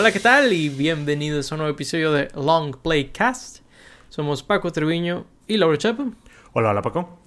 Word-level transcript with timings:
Hola, 0.00 0.12
¿qué 0.12 0.20
tal? 0.20 0.50
Y 0.54 0.70
bienvenidos 0.70 1.52
a 1.52 1.56
un 1.56 1.58
nuevo 1.58 1.74
episodio 1.74 2.10
de 2.10 2.28
Long 2.34 2.74
Play 2.74 3.10
Cast. 3.10 3.58
Somos 4.08 4.42
Paco 4.42 4.72
Treviño 4.72 5.26
y 5.46 5.58
Laura 5.58 5.76
Chapa. 5.76 6.06
Hola, 6.54 6.70
hola 6.70 6.80
Paco. 6.80 7.18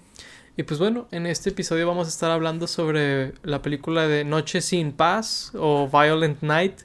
Y 0.58 0.64
pues 0.64 0.80
bueno, 0.80 1.08
en 1.12 1.28
este 1.28 1.52
episodio 1.52 1.86
vamos 1.86 2.08
a 2.08 2.10
estar 2.10 2.32
hablando 2.32 2.66
sobre 2.66 3.34
la 3.44 3.62
película 3.62 4.08
de 4.08 4.24
Noche 4.24 4.60
sin 4.60 4.92
Paz 4.92 5.52
o 5.54 5.88
Violent 5.88 6.42
Night, 6.42 6.82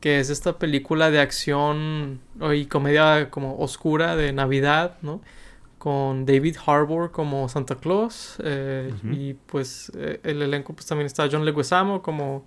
que 0.00 0.20
es 0.20 0.28
esta 0.28 0.58
película 0.58 1.10
de 1.10 1.20
acción 1.20 2.20
y 2.54 2.66
comedia 2.66 3.30
como 3.30 3.56
oscura 3.56 4.16
de 4.16 4.34
Navidad, 4.34 4.98
¿no? 5.00 5.22
Con 5.78 6.26
David 6.26 6.58
Harbour 6.66 7.10
como 7.10 7.48
Santa 7.48 7.76
Claus 7.76 8.36
eh, 8.44 8.92
y 9.10 9.32
pues 9.32 9.90
eh, 9.96 10.20
el 10.24 10.42
elenco 10.42 10.74
pues 10.74 10.84
también 10.84 11.06
está 11.06 11.26
John 11.32 11.46
Leguizamo 11.46 12.02
como 12.02 12.44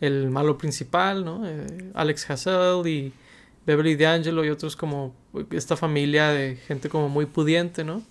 el 0.00 0.30
malo 0.30 0.58
principal, 0.58 1.24
¿no? 1.24 1.46
Eh, 1.46 1.66
Alex 1.94 2.30
Hassel 2.30 2.86
y 2.86 3.12
Beverly 3.66 3.96
D'Angelo 3.96 4.44
y 4.44 4.50
otros 4.50 4.76
como 4.76 5.14
esta 5.50 5.76
familia 5.76 6.28
de 6.28 6.56
gente 6.56 6.88
como 6.88 7.08
muy 7.08 7.26
pudiente, 7.26 7.84
¿no? 7.84 8.02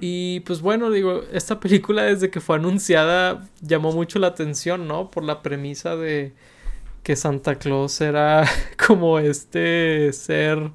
Y 0.00 0.40
pues 0.40 0.60
bueno, 0.60 0.92
digo, 0.92 1.24
esta 1.32 1.58
película 1.58 2.04
desde 2.04 2.30
que 2.30 2.40
fue 2.40 2.54
anunciada 2.54 3.48
llamó 3.60 3.90
mucho 3.90 4.20
la 4.20 4.28
atención, 4.28 4.86
¿no? 4.86 5.10
Por 5.10 5.24
la 5.24 5.42
premisa 5.42 5.96
de 5.96 6.34
que 7.02 7.16
Santa 7.16 7.56
Claus 7.56 8.00
era 8.00 8.44
como 8.86 9.18
este 9.18 10.12
ser 10.12 10.70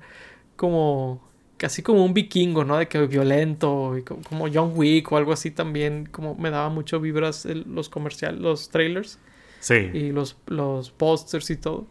como 0.57 1.21
casi 1.57 1.83
como 1.83 2.03
un 2.03 2.13
vikingo, 2.13 2.65
¿no? 2.65 2.77
De 2.77 2.87
que 2.87 3.05
violento 3.07 3.97
y 3.97 4.03
como 4.03 4.47
John 4.53 4.73
Wick 4.75 5.11
o 5.11 5.17
algo 5.17 5.31
así 5.31 5.51
también, 5.51 6.07
como 6.11 6.35
me 6.35 6.49
daba 6.49 6.69
mucho 6.69 6.99
vibras 6.99 7.45
los 7.45 7.87
comerciales, 7.87 8.41
los 8.41 8.69
trailers. 8.69 9.19
Sí. 9.61 9.89
Y 9.93 10.11
los, 10.11 10.35
los 10.47 10.91
pósters 10.91 11.49
y 11.49 11.55
todo. 11.55 11.87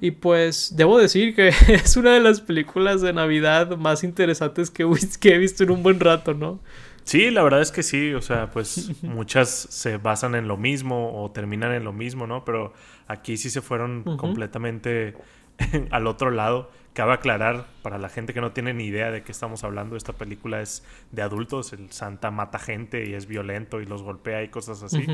Y 0.00 0.10
pues 0.12 0.74
debo 0.74 0.98
decir 0.98 1.34
que 1.34 1.48
es 1.68 1.96
una 1.96 2.14
de 2.14 2.20
las 2.20 2.40
películas 2.40 3.02
de 3.02 3.12
Navidad 3.12 3.76
más 3.76 4.04
interesantes 4.04 4.70
que, 4.70 4.88
que 5.20 5.34
he 5.34 5.38
visto 5.38 5.64
en 5.64 5.70
un 5.70 5.82
buen 5.82 6.00
rato, 6.00 6.34
¿no? 6.34 6.60
Sí, 7.04 7.30
la 7.30 7.42
verdad 7.42 7.60
es 7.60 7.70
que 7.70 7.82
sí, 7.82 8.14
o 8.14 8.22
sea, 8.22 8.50
pues 8.50 8.90
muchas 9.02 9.50
se 9.50 9.98
basan 9.98 10.34
en 10.34 10.48
lo 10.48 10.56
mismo 10.56 11.22
o 11.22 11.30
terminan 11.30 11.72
en 11.72 11.84
lo 11.84 11.92
mismo, 11.92 12.26
¿no? 12.26 12.44
Pero 12.44 12.72
aquí 13.06 13.36
sí 13.36 13.50
se 13.50 13.60
fueron 13.60 14.02
completamente 14.16 15.14
al 15.90 16.06
otro 16.06 16.30
lado. 16.30 16.70
Cabe 16.94 17.12
aclarar, 17.12 17.66
para 17.82 17.98
la 17.98 18.08
gente 18.08 18.32
que 18.32 18.40
no 18.40 18.52
tiene 18.52 18.72
ni 18.72 18.84
idea 18.84 19.10
de 19.10 19.24
qué 19.24 19.32
estamos 19.32 19.64
hablando, 19.64 19.96
esta 19.96 20.12
película 20.12 20.62
es 20.62 20.84
de 21.10 21.22
adultos, 21.22 21.72
el 21.72 21.90
Santa 21.90 22.30
mata 22.30 22.60
gente 22.60 23.08
y 23.08 23.14
es 23.14 23.26
violento 23.26 23.80
y 23.80 23.86
los 23.86 24.02
golpea 24.02 24.44
y 24.44 24.48
cosas 24.48 24.80
así. 24.82 25.04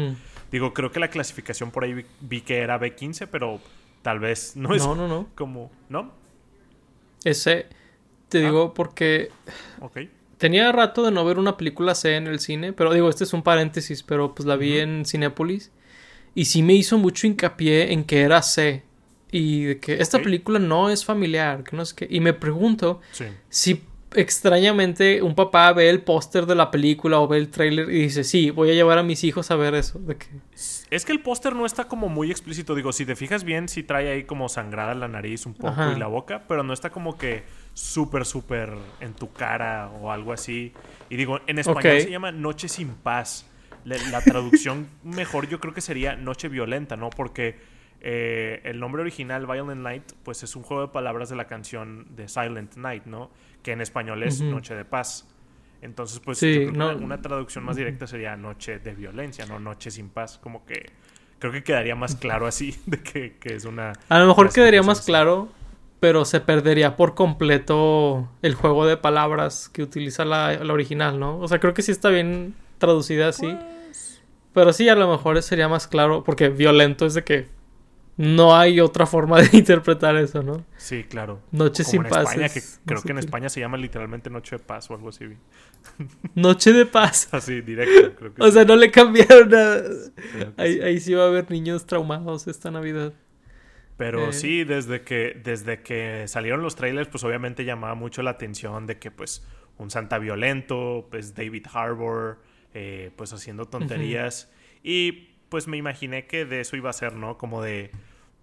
Digo, 0.53 0.75
creo 0.75 0.93
que 0.93 1.01
la 1.01 1.09
clasificación 1.09 1.71
por 1.71 1.85
ahí 1.85 2.05
vi, 2.21 2.43
que 2.43 2.59
era 2.59 2.79
B15, 2.79 3.29
pero 3.31 3.61
tal 4.03 4.19
vez 4.19 4.57
no 4.57 4.75
es 4.75 4.87
no, 4.87 4.95
no, 4.95 5.09
no. 5.09 5.29
como, 5.35 5.71
¿no? 5.89 6.13
Ese, 7.25 7.67
te 8.29 8.39
ah. 8.39 8.43
digo 8.43 8.75
porque... 8.75 9.31
Ok. 9.81 10.01
Tenía 10.37 10.73
rato 10.73 11.03
de 11.03 11.13
no 11.13 11.25
ver 11.25 11.39
una 11.39 11.57
película 11.57 11.95
C 11.95 12.17
en 12.17 12.27
el 12.27 12.41
cine, 12.41 12.75
pero 12.75 12.93
digo, 12.93 13.09
este 13.09 13.25
es 13.25 13.33
un 13.33 13.43
paréntesis, 13.43 14.03
pero 14.03 14.35
pues 14.35 14.47
la 14.47 14.57
vi 14.57 14.79
en 14.79 15.05
Cinépolis 15.05 15.71
y 16.35 16.47
sí 16.47 16.63
me 16.63 16.75
hizo 16.75 16.99
mucho 16.99 17.27
hincapié 17.27 17.93
en 17.93 18.05
que 18.05 18.23
era 18.23 18.43
C 18.43 18.83
y 19.33 19.65
de 19.65 19.79
que 19.79 19.95
esta 19.95 20.19
película 20.19 20.59
no 20.59 20.91
es 20.91 21.05
familiar, 21.05 21.63
que 21.63 21.77
no 21.77 21.85
sé 21.85 21.95
qué. 21.95 22.07
Y 22.11 22.21
me 22.21 22.33
pregunto 22.33 23.01
si 23.49 23.83
extrañamente 24.15 25.23
un 25.23 25.35
papá 25.35 25.73
ve 25.73 25.89
el 25.89 26.03
póster 26.03 26.47
de 26.47 26.55
la 26.55 26.71
película 26.71 27.21
o 27.21 27.29
ve 27.29 27.39
el 27.39 27.49
tráiler 27.49 27.91
y 27.91 28.03
dice, 28.03 28.25
sí, 28.25 28.51
voy 28.51 28.71
a 28.71 28.75
llevar 28.75 28.99
a 28.99 29.03
mis 29.03 29.23
hijos 29.25 29.51
a 29.51 29.57
ver 29.57 29.75
eso. 29.75 29.99
De 30.01 30.17
que... 30.17 30.27
Es 30.91 31.05
que 31.05 31.13
el 31.13 31.21
póster 31.21 31.55
no 31.55 31.65
está 31.65 31.85
como 31.85 32.09
muy 32.09 32.31
explícito. 32.31 32.75
Digo, 32.75 32.93
si 32.93 33.07
te 33.07 33.15
fijas 33.15 33.45
bien, 33.45 33.69
sí 33.69 33.83
trae 33.83 34.11
ahí 34.11 34.25
como 34.25 34.49
sangrada 34.49 34.95
la 34.95 35.09
nariz 35.09 35.47
un 35.47 35.55
poco 35.55 35.93
y 35.95 35.99
la 35.99 36.09
boca, 36.09 36.45
pero 36.49 36.63
no 36.63 36.73
está 36.73 36.91
como 36.91 37.17
que 37.17 37.45
súper, 37.75 38.25
súper 38.25 38.73
en 39.01 39.15
tu 39.15 39.33
cara 39.33 39.91
o 40.01 40.11
algo 40.11 40.33
así. 40.33 40.73
Y 41.09 41.17
digo, 41.17 41.41
en 41.47 41.59
español 41.59 42.01
se 42.01 42.11
llama 42.11 42.33
Noche 42.33 42.69
sin 42.69 42.89
paz. 42.89 43.47
la 43.85 44.21
traducción 44.23 44.89
mejor 45.05 45.49
yo 45.49 45.61
creo 45.61 45.73
que 45.73 45.81
sería 45.81 46.17
Noche 46.17 46.49
violenta, 46.49 46.97
¿no? 46.97 47.11
Porque 47.11 47.59
eh, 48.01 48.61
el 48.65 48.81
nombre 48.81 49.03
original, 49.03 49.47
Violent 49.47 49.83
Night, 49.83 50.13
pues 50.23 50.43
es 50.43 50.57
un 50.57 50.63
juego 50.63 50.87
de 50.87 50.89
palabras 50.89 51.29
de 51.29 51.37
la 51.37 51.47
canción 51.47 52.07
de 52.17 52.29
Silent 52.29 52.77
Night, 52.77 53.05
¿no? 53.05 53.31
Que 53.63 53.73
en 53.73 53.81
español 53.81 54.23
es 54.23 54.41
Noche 54.41 54.75
de 54.75 54.85
Paz. 54.85 55.29
Entonces, 55.83 56.21
pues 56.21 56.43
una, 56.43 57.21
traducción 57.21 57.65
más 57.65 57.77
directa 57.77 58.07
sería 58.07 58.37
Noche 58.37 58.79
de 58.79 58.95
Violencia, 58.95 59.47
no 59.47 59.59
Noche 59.59 59.91
sin 59.91 60.09
Paz. 60.09 60.39
Como 60.43 60.65
que 60.65 60.91
creo 61.39 61.53
que 61.53 61.63
quedaría 61.63 61.95
más 61.95 62.17
claro 62.17 62.47
así 62.47 62.75
de 62.87 63.03
que, 63.03 63.37
es 63.45 63.65
una... 63.65 63.93
A 64.09 64.19
lo 64.19 64.27
mejor 64.27 64.53
quedaría 64.53 64.83
más 64.83 65.03
claro, 65.03 65.49
pero 66.01 66.25
se 66.25 66.41
perdería 66.41 66.97
por 66.97 67.15
completo 67.15 68.31
el 68.41 68.55
juego 68.55 68.87
de 68.87 68.97
palabras 68.97 69.69
que 69.69 69.83
utiliza 69.83 70.25
la, 70.25 70.59
original, 70.71 71.21
¿no? 71.21 71.39
O 71.39 71.49
sea, 71.49 71.61
creo 71.61 71.75
que 71.75 71.83
sí 71.83 71.93
está 71.93 72.09
bien 72.09 72.55
traducida 72.79 73.29
así. 73.29 73.47
Pues 73.47 74.23
pero 74.55 74.73
sí, 74.73 74.89
a 74.89 74.95
lo 74.95 75.11
mejor 75.11 75.41
sería 75.43 75.69
más 75.69 75.87
claro, 75.87 76.25
porque 76.25 76.49
violento 76.49 77.05
es 77.05 77.15
de 77.15 77.25
que 77.25 77.60
no 78.21 78.55
hay 78.55 78.81
otra 78.81 79.07
forma 79.07 79.41
de 79.41 79.49
interpretar 79.57 80.15
eso, 80.17 80.43
¿no? 80.43 80.67
Sí, 80.77 81.05
claro. 81.05 81.41
Noche 81.53 81.85
sin 81.85 82.03
paz. 82.03 82.29
creo 82.85 83.03
que 83.03 83.13
en 83.13 83.19
España 83.19 83.49
se 83.49 83.61
llama 83.61 83.79
literalmente 83.79 84.29
Noche 84.29 84.57
de 84.57 84.63
Paz 84.63 84.91
o 84.91 84.95
algo 84.95 85.09
así. 85.09 85.25
Noche 86.35 86.75
de 86.75 86.85
paz. 86.85 87.31
Así, 87.33 87.63
directo. 87.63 88.15
Creo 88.17 88.35
que 88.35 88.43
o 88.43 88.51
sea, 88.51 88.67
no 88.67 88.77
le 88.77 88.91
cambiaron 88.91 89.49
nada. 89.49 89.85
ahí, 90.59 91.01
sí 91.01 91.15
va 91.15 91.25
a 91.25 91.27
haber 91.29 91.51
niños 91.51 91.87
traumados 91.87 92.47
esta 92.47 92.71
Navidad. 92.71 93.15
Pero 93.97 94.29
eh. 94.29 94.33
sí, 94.35 94.65
desde 94.65 95.01
que, 95.01 95.41
desde 95.43 95.81
que 95.81 96.29
salieron 96.29 96.61
los 96.61 96.77
trailers, 96.77 97.09
pues 97.09 97.25
obviamente 97.25 97.65
llamaba 97.65 97.95
mucho 97.95 98.23
la 98.23 98.33
atención 98.33 98.87
de 98.87 98.99
que 98.99 99.11
pues 99.11 99.47
un 99.79 99.91
Santa 99.91 100.19
violento, 100.19 101.09
pues 101.11 101.35
David 101.35 101.69
Harbour, 101.73 102.43
eh, 102.75 103.13
pues 103.17 103.33
haciendo 103.33 103.65
tonterías. 103.65 104.53
Y 104.83 105.31
pues 105.49 105.69
me 105.69 105.79
imaginé 105.79 106.27
que 106.27 106.45
de 106.45 106.61
eso 106.61 106.77
iba 106.77 106.91
a 106.91 106.93
ser, 106.93 107.15
¿no? 107.15 107.39
Como 107.39 107.63
de 107.63 107.93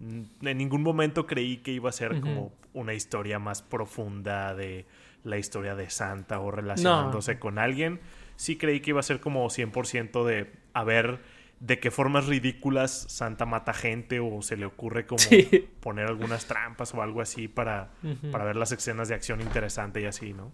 en 0.00 0.58
ningún 0.58 0.82
momento 0.82 1.26
creí 1.26 1.58
que 1.58 1.72
iba 1.72 1.88
a 1.88 1.92
ser 1.92 2.20
como 2.20 2.52
una 2.72 2.94
historia 2.94 3.38
más 3.38 3.62
profunda 3.62 4.54
de 4.54 4.86
la 5.24 5.38
historia 5.38 5.74
de 5.74 5.90
Santa 5.90 6.40
o 6.40 6.50
relacionándose 6.50 7.38
con 7.38 7.58
alguien. 7.58 8.00
Sí 8.36 8.56
creí 8.56 8.80
que 8.80 8.90
iba 8.90 9.00
a 9.00 9.02
ser 9.02 9.20
como 9.20 9.46
100% 9.46 10.24
de 10.24 10.52
a 10.72 10.84
ver 10.84 11.20
de 11.60 11.80
qué 11.80 11.90
formas 11.90 12.26
ridículas 12.26 13.06
Santa 13.08 13.44
mata 13.44 13.74
gente 13.74 14.20
o 14.20 14.42
se 14.42 14.56
le 14.56 14.66
ocurre 14.66 15.06
como 15.06 15.24
poner 15.80 16.06
algunas 16.06 16.46
trampas 16.46 16.94
o 16.94 17.02
algo 17.02 17.20
así 17.20 17.48
para, 17.48 17.90
para 18.30 18.44
ver 18.44 18.56
las 18.56 18.70
escenas 18.70 19.08
de 19.08 19.16
acción 19.16 19.40
interesante 19.40 20.00
y 20.00 20.04
así, 20.04 20.32
¿no? 20.32 20.52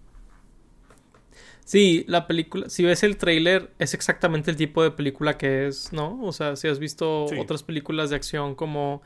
Sí, 1.65 2.04
la 2.09 2.27
película, 2.27 2.69
si 2.69 2.84
ves 2.84 3.03
el 3.03 3.16
tráiler, 3.16 3.71
es 3.78 3.94
exactamente 3.94 4.50
el 4.50 4.56
tipo 4.56 4.83
de 4.83 4.91
película 4.91 5.38
que 5.38 5.66
es, 5.66 5.93
¿no? 5.93 6.21
O 6.22 6.33
sea, 6.33 6.56
si 6.56 6.69
has 6.69 6.78
visto 6.78 7.25
otras 7.38 7.62
películas 7.62 8.10
de 8.10 8.16
acción 8.16 8.54
como 8.54 9.03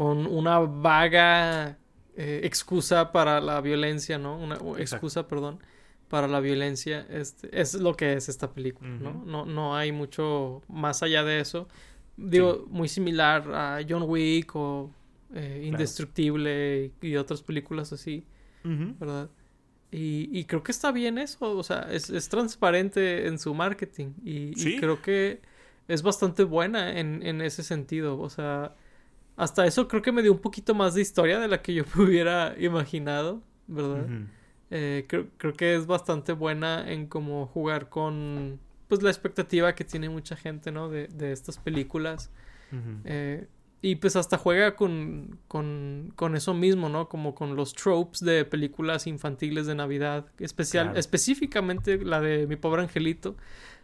con 0.00 0.26
una 0.26 0.60
vaga 0.60 1.76
eh, 2.16 2.40
excusa 2.44 3.12
para 3.12 3.38
la 3.38 3.60
violencia, 3.60 4.16
¿no? 4.16 4.38
Una 4.38 4.54
excusa, 4.78 5.28
perdón, 5.28 5.58
para 6.08 6.26
la 6.26 6.40
violencia. 6.40 7.06
Este, 7.10 7.50
es 7.60 7.74
lo 7.74 7.94
que 7.94 8.14
es 8.14 8.30
esta 8.30 8.50
película, 8.50 8.88
¿no? 8.88 9.22
¿no? 9.26 9.44
No 9.44 9.76
hay 9.76 9.92
mucho 9.92 10.62
más 10.68 11.02
allá 11.02 11.22
de 11.22 11.40
eso. 11.40 11.68
Digo, 12.16 12.64
muy 12.70 12.88
similar 12.88 13.54
a 13.54 13.80
John 13.86 14.04
Wick 14.04 14.56
o 14.56 14.90
eh, 15.34 15.64
Indestructible 15.66 16.92
y, 17.02 17.16
otras 17.16 17.42
películas 17.42 17.92
así, 17.92 18.24
¿verdad? 18.64 19.28
Y, 19.90 20.44
creo 20.44 20.62
que 20.62 20.72
está 20.72 20.92
bien 20.92 21.18
eso, 21.18 21.58
o 21.58 21.62
sea, 21.62 21.88
es, 21.92 22.06
transparente 22.30 23.26
en 23.26 23.38
su 23.38 23.52
marketing 23.52 24.14
y, 24.24 24.78
creo 24.78 25.02
que 25.02 25.42
es 25.88 26.02
bastante 26.02 26.44
buena 26.44 26.98
en, 26.98 27.22
en, 27.22 27.42
ese 27.42 27.62
sentido, 27.62 28.18
o 28.18 28.30
sea, 28.30 28.74
hasta 29.40 29.64
eso 29.64 29.88
creo 29.88 30.02
que 30.02 30.12
me 30.12 30.20
dio 30.22 30.32
un 30.32 30.38
poquito 30.38 30.74
más 30.74 30.92
de 30.94 31.00
historia 31.00 31.38
de 31.38 31.48
la 31.48 31.62
que 31.62 31.72
yo 31.72 31.84
me 31.94 32.04
hubiera 32.04 32.54
imaginado, 32.58 33.42
¿verdad? 33.66 34.06
Eh, 34.70 35.06
creo, 35.08 35.28
creo, 35.38 35.54
que 35.54 35.74
es 35.74 35.86
bastante 35.86 36.32
buena 36.32 36.92
en 36.92 37.06
cómo 37.06 37.46
jugar 37.46 37.88
con, 37.88 38.60
pues, 38.86 39.02
la 39.02 39.08
expectativa 39.10 39.74
que 39.74 39.84
tiene 39.84 40.10
mucha 40.10 40.36
gente, 40.36 40.70
¿no? 40.70 40.90
De, 40.90 41.08
de 41.08 41.32
estas 41.32 41.56
películas. 41.58 42.30
Y 43.82 43.96
pues 43.96 44.14
hasta 44.14 44.36
juega 44.36 44.76
con, 44.76 45.38
con, 45.48 46.12
con, 46.14 46.36
eso 46.36 46.52
mismo, 46.52 46.90
¿no? 46.90 47.08
Como 47.08 47.34
con 47.34 47.56
los 47.56 47.72
tropes 47.72 48.20
de 48.20 48.44
películas 48.44 49.06
infantiles 49.06 49.66
de 49.66 49.74
Navidad. 49.74 50.26
Especial, 50.38 50.98
Específicamente 50.98 51.96
la 51.96 52.20
de 52.20 52.46
Mi 52.46 52.56
pobre 52.56 52.82
angelito, 52.82 53.36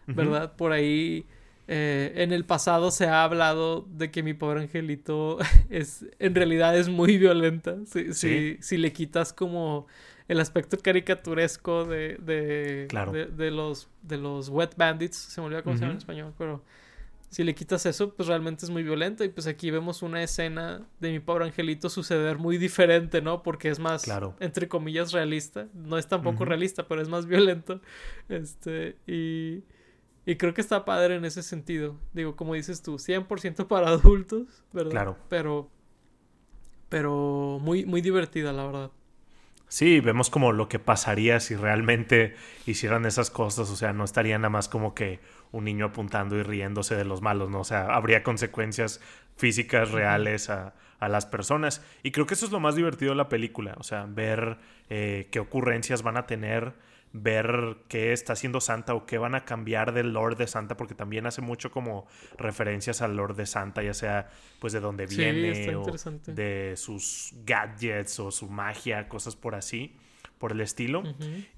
¿verdad? 0.06 0.54
Por 0.54 0.72
ahí 0.72 1.24
eh, 1.68 2.12
en 2.16 2.32
el 2.32 2.44
pasado 2.44 2.90
se 2.90 3.06
ha 3.06 3.24
hablado 3.24 3.86
de 3.90 4.10
que 4.10 4.22
Mi 4.22 4.34
pobre 4.34 4.60
angelito 4.60 5.38
es 5.70 6.06
en 6.18 6.34
realidad 6.34 6.76
es 6.78 6.88
muy 6.88 7.18
violenta. 7.18 7.76
Si, 7.86 8.12
¿Sí? 8.14 8.58
si, 8.60 8.76
le 8.76 8.92
quitas 8.92 9.32
como 9.32 9.86
el 10.28 10.40
aspecto 10.40 10.76
caricaturesco 10.78 11.84
de, 11.84 12.16
de, 12.20 12.88
de, 13.36 13.50
los, 13.50 13.88
de 14.02 14.16
los 14.16 14.48
wet 14.48 14.76
bandits, 14.76 15.16
se 15.16 15.40
me 15.40 15.46
olvidó 15.46 15.62
cómo 15.62 15.76
se 15.76 15.82
llama 15.82 15.92
en 15.92 15.98
español, 15.98 16.34
pero 16.36 16.62
si 17.30 17.44
le 17.44 17.54
quitas 17.54 17.84
eso, 17.86 18.14
pues 18.14 18.28
realmente 18.28 18.64
es 18.64 18.70
muy 18.70 18.82
violento. 18.82 19.24
Y 19.24 19.28
pues 19.28 19.46
aquí 19.46 19.70
vemos 19.70 20.02
una 20.02 20.22
escena 20.22 20.86
de 21.00 21.10
mi 21.10 21.20
pobre 21.20 21.44
angelito 21.44 21.90
suceder 21.90 22.38
muy 22.38 22.56
diferente, 22.58 23.20
¿no? 23.20 23.42
Porque 23.42 23.68
es 23.68 23.78
más, 23.78 24.04
entre 24.40 24.68
comillas, 24.68 25.12
realista. 25.12 25.68
No 25.74 25.98
es 25.98 26.06
tampoco 26.06 26.44
realista, 26.44 26.86
pero 26.86 27.02
es 27.02 27.08
más 27.08 27.26
violento. 27.26 27.80
Este, 28.28 28.96
y, 29.06 29.64
y 30.26 30.36
creo 30.36 30.52
que 30.52 30.60
está 30.60 30.84
padre 30.84 31.14
en 31.14 31.24
ese 31.24 31.42
sentido. 31.42 31.96
Digo, 32.12 32.34
como 32.34 32.54
dices 32.54 32.82
tú, 32.82 32.96
100% 32.96 33.66
para 33.68 33.88
adultos, 33.88 34.64
¿verdad? 34.72 34.90
Claro. 34.90 35.16
Pero, 35.28 35.70
pero 36.88 37.58
muy, 37.62 37.86
muy 37.86 38.02
divertida, 38.02 38.52
la 38.52 38.66
verdad. 38.66 38.90
Sí, 39.68 40.00
vemos 40.00 40.30
como 40.30 40.52
lo 40.52 40.68
que 40.68 40.78
pasaría 40.78 41.40
si 41.40 41.56
realmente 41.56 42.34
hicieran 42.66 43.04
esas 43.04 43.30
cosas, 43.30 43.68
o 43.70 43.76
sea, 43.76 43.92
no 43.92 44.04
estaría 44.04 44.38
nada 44.38 44.48
más 44.48 44.68
como 44.68 44.94
que 44.94 45.18
un 45.50 45.64
niño 45.64 45.86
apuntando 45.86 46.36
y 46.36 46.42
riéndose 46.42 46.94
de 46.94 47.04
los 47.04 47.20
malos, 47.20 47.50
¿no? 47.50 47.60
O 47.60 47.64
sea, 47.64 47.86
habría 47.86 48.22
consecuencias 48.22 49.00
físicas 49.36 49.90
reales 49.90 50.50
a, 50.50 50.74
las 51.00 51.26
personas. 51.26 51.84
Y 52.02 52.10
creo 52.10 52.26
que 52.26 52.34
eso 52.34 52.46
es 52.46 52.52
lo 52.52 52.58
más 52.58 52.74
divertido 52.74 53.10
de 53.10 53.16
la 53.16 53.28
película, 53.28 53.74
o 53.78 53.82
sea, 53.82 54.06
ver 54.08 54.56
eh, 54.88 55.28
qué 55.30 55.40
ocurrencias 55.40 56.02
van 56.02 56.16
a 56.16 56.26
tener 56.26 56.72
ver 57.22 57.78
qué 57.88 58.12
está 58.12 58.34
haciendo 58.34 58.60
Santa 58.60 58.94
o 58.94 59.06
qué 59.06 59.18
van 59.18 59.34
a 59.34 59.44
cambiar 59.44 59.92
del 59.92 60.12
Lord 60.12 60.36
de 60.36 60.46
Santa, 60.46 60.76
porque 60.76 60.94
también 60.94 61.26
hace 61.26 61.40
mucho 61.40 61.70
como 61.70 62.06
referencias 62.38 63.02
al 63.02 63.16
Lord 63.16 63.36
de 63.36 63.46
Santa, 63.46 63.82
ya 63.82 63.94
sea 63.94 64.28
pues 64.60 64.72
de 64.72 64.80
dónde 64.80 65.06
viene 65.06 65.74
o 65.76 65.86
de 66.26 66.74
sus 66.76 67.34
gadgets 67.44 68.20
o 68.20 68.30
su 68.30 68.48
magia, 68.48 69.08
cosas 69.08 69.36
por 69.36 69.54
así, 69.54 69.96
por 70.38 70.52
el 70.52 70.60
estilo. 70.60 71.02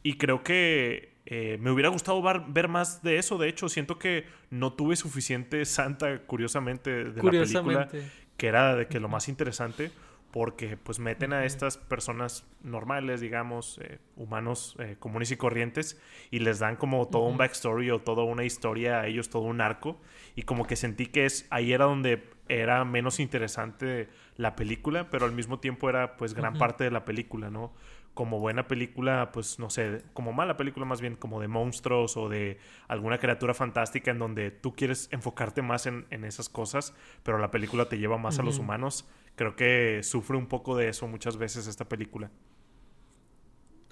Y 0.02 0.14
creo 0.14 0.42
que 0.42 1.14
eh, 1.26 1.58
me 1.60 1.70
hubiera 1.70 1.88
gustado 1.88 2.22
ver, 2.22 2.68
más 2.68 3.02
de 3.02 3.18
eso. 3.18 3.36
De 3.36 3.48
hecho, 3.48 3.68
siento 3.68 3.98
que 3.98 4.26
no 4.50 4.72
tuve 4.72 4.96
suficiente 4.96 5.64
Santa, 5.64 6.22
curiosamente, 6.22 7.04
de 7.04 7.22
la 7.22 7.30
película, 7.30 7.88
que 8.36 8.46
era 8.46 8.76
de 8.76 8.86
que 8.86 9.00
lo 9.00 9.08
más 9.08 9.28
interesante 9.28 9.90
porque 10.30 10.76
pues 10.76 10.98
meten 10.98 11.32
a 11.32 11.44
estas 11.44 11.78
personas 11.78 12.46
normales, 12.62 13.20
digamos, 13.20 13.78
eh, 13.82 13.98
humanos 14.16 14.76
eh, 14.78 14.96
comunes 14.98 15.30
y 15.30 15.36
corrientes, 15.36 16.00
y 16.30 16.40
les 16.40 16.58
dan 16.58 16.76
como 16.76 17.06
todo 17.08 17.22
un 17.22 17.38
backstory 17.38 17.90
o 17.90 18.00
toda 18.00 18.24
una 18.24 18.44
historia 18.44 19.00
a 19.00 19.06
ellos, 19.06 19.30
todo 19.30 19.42
un 19.42 19.60
arco, 19.60 19.98
y 20.36 20.42
como 20.42 20.66
que 20.66 20.76
sentí 20.76 21.06
que 21.06 21.24
es 21.24 21.46
ahí 21.50 21.72
era 21.72 21.86
donde 21.86 22.28
era 22.48 22.84
menos 22.84 23.20
interesante 23.20 24.08
la 24.36 24.56
película, 24.56 25.10
pero 25.10 25.26
al 25.26 25.32
mismo 25.32 25.60
tiempo 25.60 25.88
era 25.88 26.16
pues 26.16 26.34
gran 26.34 26.54
parte 26.54 26.84
de 26.84 26.90
la 26.90 27.04
película, 27.04 27.50
¿no? 27.50 27.72
Como 28.18 28.40
buena 28.40 28.66
película, 28.66 29.30
pues 29.32 29.60
no 29.60 29.70
sé, 29.70 30.02
como 30.12 30.32
mala 30.32 30.56
película 30.56 30.84
más 30.84 31.00
bien, 31.00 31.14
como 31.14 31.40
de 31.40 31.46
monstruos 31.46 32.16
o 32.16 32.28
de 32.28 32.58
alguna 32.88 33.18
criatura 33.18 33.54
fantástica 33.54 34.10
en 34.10 34.18
donde 34.18 34.50
tú 34.50 34.74
quieres 34.74 35.08
enfocarte 35.12 35.62
más 35.62 35.86
en, 35.86 36.06
esas 36.24 36.48
cosas, 36.48 36.94
pero 37.22 37.38
la 37.38 37.52
película 37.52 37.88
te 37.88 37.96
lleva 37.96 38.18
más 38.18 38.40
a 38.40 38.42
los 38.42 38.58
humanos 38.58 39.06
creo 39.38 39.54
que 39.54 40.02
sufre 40.02 40.36
un 40.36 40.48
poco 40.48 40.76
de 40.76 40.88
eso 40.88 41.06
muchas 41.06 41.38
veces 41.38 41.68
esta 41.68 41.88
película. 41.88 42.30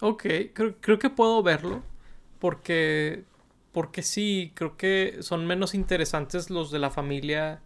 Ok, 0.01 0.27
creo, 0.53 0.99
que 0.99 1.09
puedo 1.09 1.43
verlo. 1.43 1.83
Porque. 2.39 3.25
Porque 3.73 4.03
sí, 4.03 4.53
creo 4.55 4.77
que 4.77 5.19
son 5.21 5.47
menos 5.47 5.75
interesantes 5.75 6.51
los 6.51 6.71
de 6.71 6.79
la 6.79 6.91
familia 6.91 7.63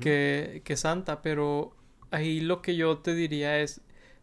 que, 0.00 0.62
que 0.64 0.76
Santa. 0.76 1.20
Pero 1.20 1.74
ahí 2.10 2.40
lo 2.40 2.62
que 2.62 2.76
yo 2.76 2.98
te 2.98 3.14
diría 3.14 3.58
es 3.58 3.80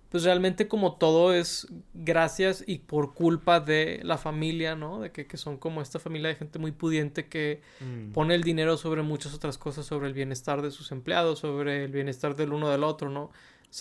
pues 0.10 0.24
realmente 0.24 0.68
como 0.68 0.96
todo 0.96 1.34
es 1.34 1.68
gracias 1.94 2.64
y 2.66 2.80
por 2.80 3.14
culpa 3.14 3.60
de 3.60 4.00
la 4.04 4.18
familia, 4.18 4.76
¿no? 4.76 5.02
De 5.02 5.12
que, 5.12 5.38
son 5.38 5.58
como 5.58 5.82
esta 5.82 6.00
familia 6.00 6.30
de 6.30 6.36
gente 6.36 6.60
muy 6.60 6.72
pudiente 6.72 7.28
que 7.28 7.62
mm. 7.82 8.14
pone 8.14 8.36
el 8.36 8.44
dinero 8.44 8.78
sobre 8.78 9.02
muchas 9.02 9.34
otras 9.34 9.58
cosas, 9.58 9.86
sobre 9.86 10.08
el 10.08 10.14
bienestar 10.14 10.62
de 10.62 10.72
sus 10.72 10.92
empleados, 10.92 11.40
sobre 11.40 11.86
el 11.86 11.92
bienestar 11.92 12.36
del 12.36 12.54
uno 12.54 12.70
del 12.70 12.84
otro, 12.84 13.10
¿no? 13.10 13.32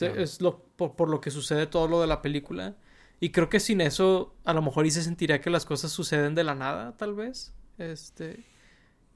Es 0.01 0.41
lo, 0.41 0.59
por, 0.77 1.09
lo 1.09 1.21
que 1.21 1.31
sucede 1.31 1.67
todo 1.69 1.87
lo 1.87 2.01
de 2.01 2.09
la 2.09 2.21
película. 2.21 2.75
Y 3.21 3.31
creo 3.31 3.49
que 3.49 3.61
sin 3.61 3.81
eso, 3.81 4.35
a 4.45 4.53
lo 4.53 4.61
mejor 4.61 4.85
y 4.85 4.91
se 4.91 5.03
sentiría 5.03 5.41
que 5.41 5.49
las 5.49 5.65
cosas 5.65 5.93
suceden 5.93 6.35
de 6.35 6.45
la 6.45 6.55
nada, 6.55 6.97
tal 6.97 7.15
vez. 7.15 7.55
Este. 7.79 8.45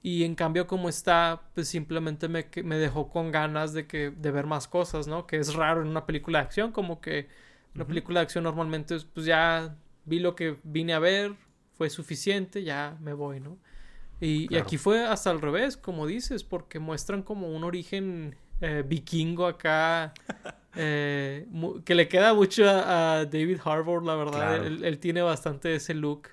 Y 0.03 0.25
en 0.25 0.35
cambio, 0.35 0.67
como 0.67 0.89
está, 0.89 1.43
pues 1.55 1.69
simplemente 1.69 2.29
me, 2.29 2.47
me 2.65 2.77
dejó 2.77 3.11
con 3.11 3.31
ganas 3.31 3.75
de, 3.75 3.87
que, 3.87 4.11
de 4.11 4.31
ver 4.31 4.47
más 4.47 4.67
cosas, 4.67 5.07
¿no? 5.07 5.27
Que 5.27 5.37
es 5.37 5.55
raro 5.55 5.83
en 5.83 5.89
una 5.89 6.07
película 6.07 6.39
de 6.39 6.45
acción, 6.47 6.73
como 6.73 7.01
que 7.01 7.29
una 7.75 7.87
película 7.87 8.21
de 8.21 8.25
acción 8.25 8.45
normalmente, 8.45 8.97
pues 9.13 9.27
ya 9.27 9.77
vi 10.07 10.19
lo 10.19 10.35
que 10.35 10.57
vine 10.63 10.95
a 10.95 10.99
ver, 10.99 11.35
fue 11.75 11.91
suficiente, 11.91 12.63
ya 12.65 12.97
me 13.01 13.13
voy, 13.13 13.41
¿no? 13.41 13.59
Y, 14.21 14.55
aquí 14.57 14.77
fue 14.77 15.07
hasta 15.07 15.31
al 15.31 15.41
revés, 15.41 15.77
como 15.77 16.07
dices, 16.07 16.45
porque 16.45 16.79
muestran 16.79 17.23
como 17.23 17.49
un 17.49 17.65
origen 17.65 18.37
eh, 18.61 18.83
vikingo 18.87 19.47
acá, 19.47 20.13
eh, 20.77 21.47
que 21.85 21.95
le 21.95 22.09
queda 22.09 22.33
mucho 22.35 22.65
a, 22.69 23.25
David 23.27 23.59
Harbour, 23.65 24.03
la 24.03 24.15
verdad. 24.15 24.67
Él, 24.67 24.85
él, 24.85 24.99
tiene 24.99 25.23
bastante 25.23 25.75
ese 25.75 25.95
look 25.95 26.29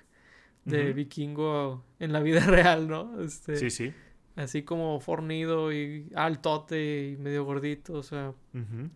de 0.68 0.92
vikingo 0.92 1.84
en 1.98 2.12
la 2.12 2.20
vida 2.20 2.40
real, 2.46 2.88
¿no? 2.88 3.20
Este, 3.22 3.56
sí, 3.56 3.70
sí. 3.70 3.92
Así 4.36 4.62
como 4.62 5.00
fornido 5.00 5.72
y 5.72 6.10
altote 6.14 7.10
y 7.12 7.16
medio 7.16 7.44
gordito, 7.44 7.94
o 7.94 8.02
sea, 8.02 8.34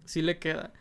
sí 0.05 0.23
le 0.23 0.39
queda. 0.39 0.73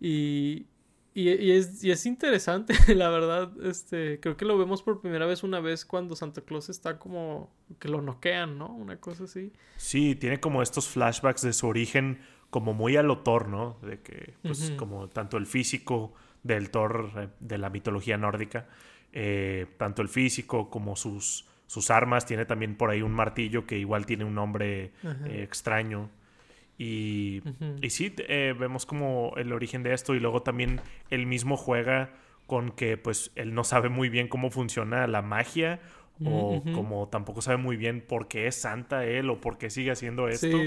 Y, 0.00 0.66
y, 1.14 1.50
es, 1.50 1.82
y 1.82 1.90
es 1.90 2.06
interesante, 2.06 2.74
la 2.94 3.08
verdad, 3.08 3.52
este, 3.64 4.20
creo 4.20 4.36
que 4.36 4.44
lo 4.44 4.56
vemos 4.58 4.82
por 4.82 5.00
primera 5.00 5.26
vez 5.26 5.42
una 5.42 5.60
vez 5.60 5.84
cuando 5.84 6.16
Santa 6.16 6.42
Claus 6.42 6.68
está 6.68 6.98
como 6.98 7.52
que 7.78 7.88
lo 7.88 8.02
noquean, 8.02 8.58
¿no? 8.58 8.66
Una 8.72 9.00
cosa 9.00 9.24
así. 9.24 9.52
Sí, 9.76 10.14
tiene 10.14 10.40
como 10.40 10.62
estos 10.62 10.88
flashbacks 10.88 11.42
de 11.42 11.52
su 11.52 11.66
origen 11.66 12.20
como 12.50 12.72
muy 12.72 12.96
al 12.96 13.08
Thor, 13.24 13.48
¿no? 13.48 13.78
De 13.82 14.00
que, 14.00 14.34
pues, 14.42 14.72
como 14.76 15.08
tanto 15.08 15.36
el 15.36 15.46
físico 15.46 16.14
del 16.44 16.70
Thor 16.70 17.10
eh, 17.16 17.28
de 17.40 17.58
la 17.58 17.70
mitología 17.70 18.16
nórdica, 18.16 18.68
eh, 19.16 19.66
tanto 19.78 20.02
el 20.02 20.08
físico 20.08 20.68
como 20.68 20.96
sus, 20.96 21.46
sus 21.68 21.90
armas. 21.90 22.26
Tiene 22.26 22.44
también 22.46 22.76
por 22.76 22.90
ahí 22.90 23.00
un 23.00 23.12
martillo 23.12 23.64
que 23.64 23.78
igual 23.78 24.06
tiene 24.06 24.24
un 24.24 24.34
nombre 24.34 24.90
eh, 25.04 25.42
extraño. 25.42 26.10
Y, 26.76 27.40
y 27.80 27.90
sí, 27.90 28.12
eh, 28.18 28.52
vemos 28.58 28.84
como 28.84 29.32
el 29.36 29.52
origen 29.52 29.84
de 29.84 29.94
esto 29.94 30.16
y 30.16 30.20
luego 30.20 30.42
también 30.42 30.80
él 31.10 31.26
mismo 31.26 31.56
juega 31.56 32.10
con 32.48 32.72
que 32.72 32.96
pues 32.96 33.30
él 33.36 33.54
no 33.54 33.62
sabe 33.62 33.88
muy 33.88 34.08
bien 34.08 34.26
cómo 34.26 34.50
funciona 34.50 35.06
la 35.06 35.22
magia 35.22 35.80
o 36.24 36.62
como 36.74 37.08
tampoco 37.08 37.42
sabe 37.42 37.58
muy 37.58 37.76
bien 37.76 38.00
por 38.00 38.26
qué 38.26 38.48
es 38.48 38.56
santa 38.56 39.04
él 39.04 39.30
o 39.30 39.40
por 39.40 39.58
qué 39.58 39.70
sigue 39.70 39.92
haciendo 39.92 40.26
esto. 40.26 40.58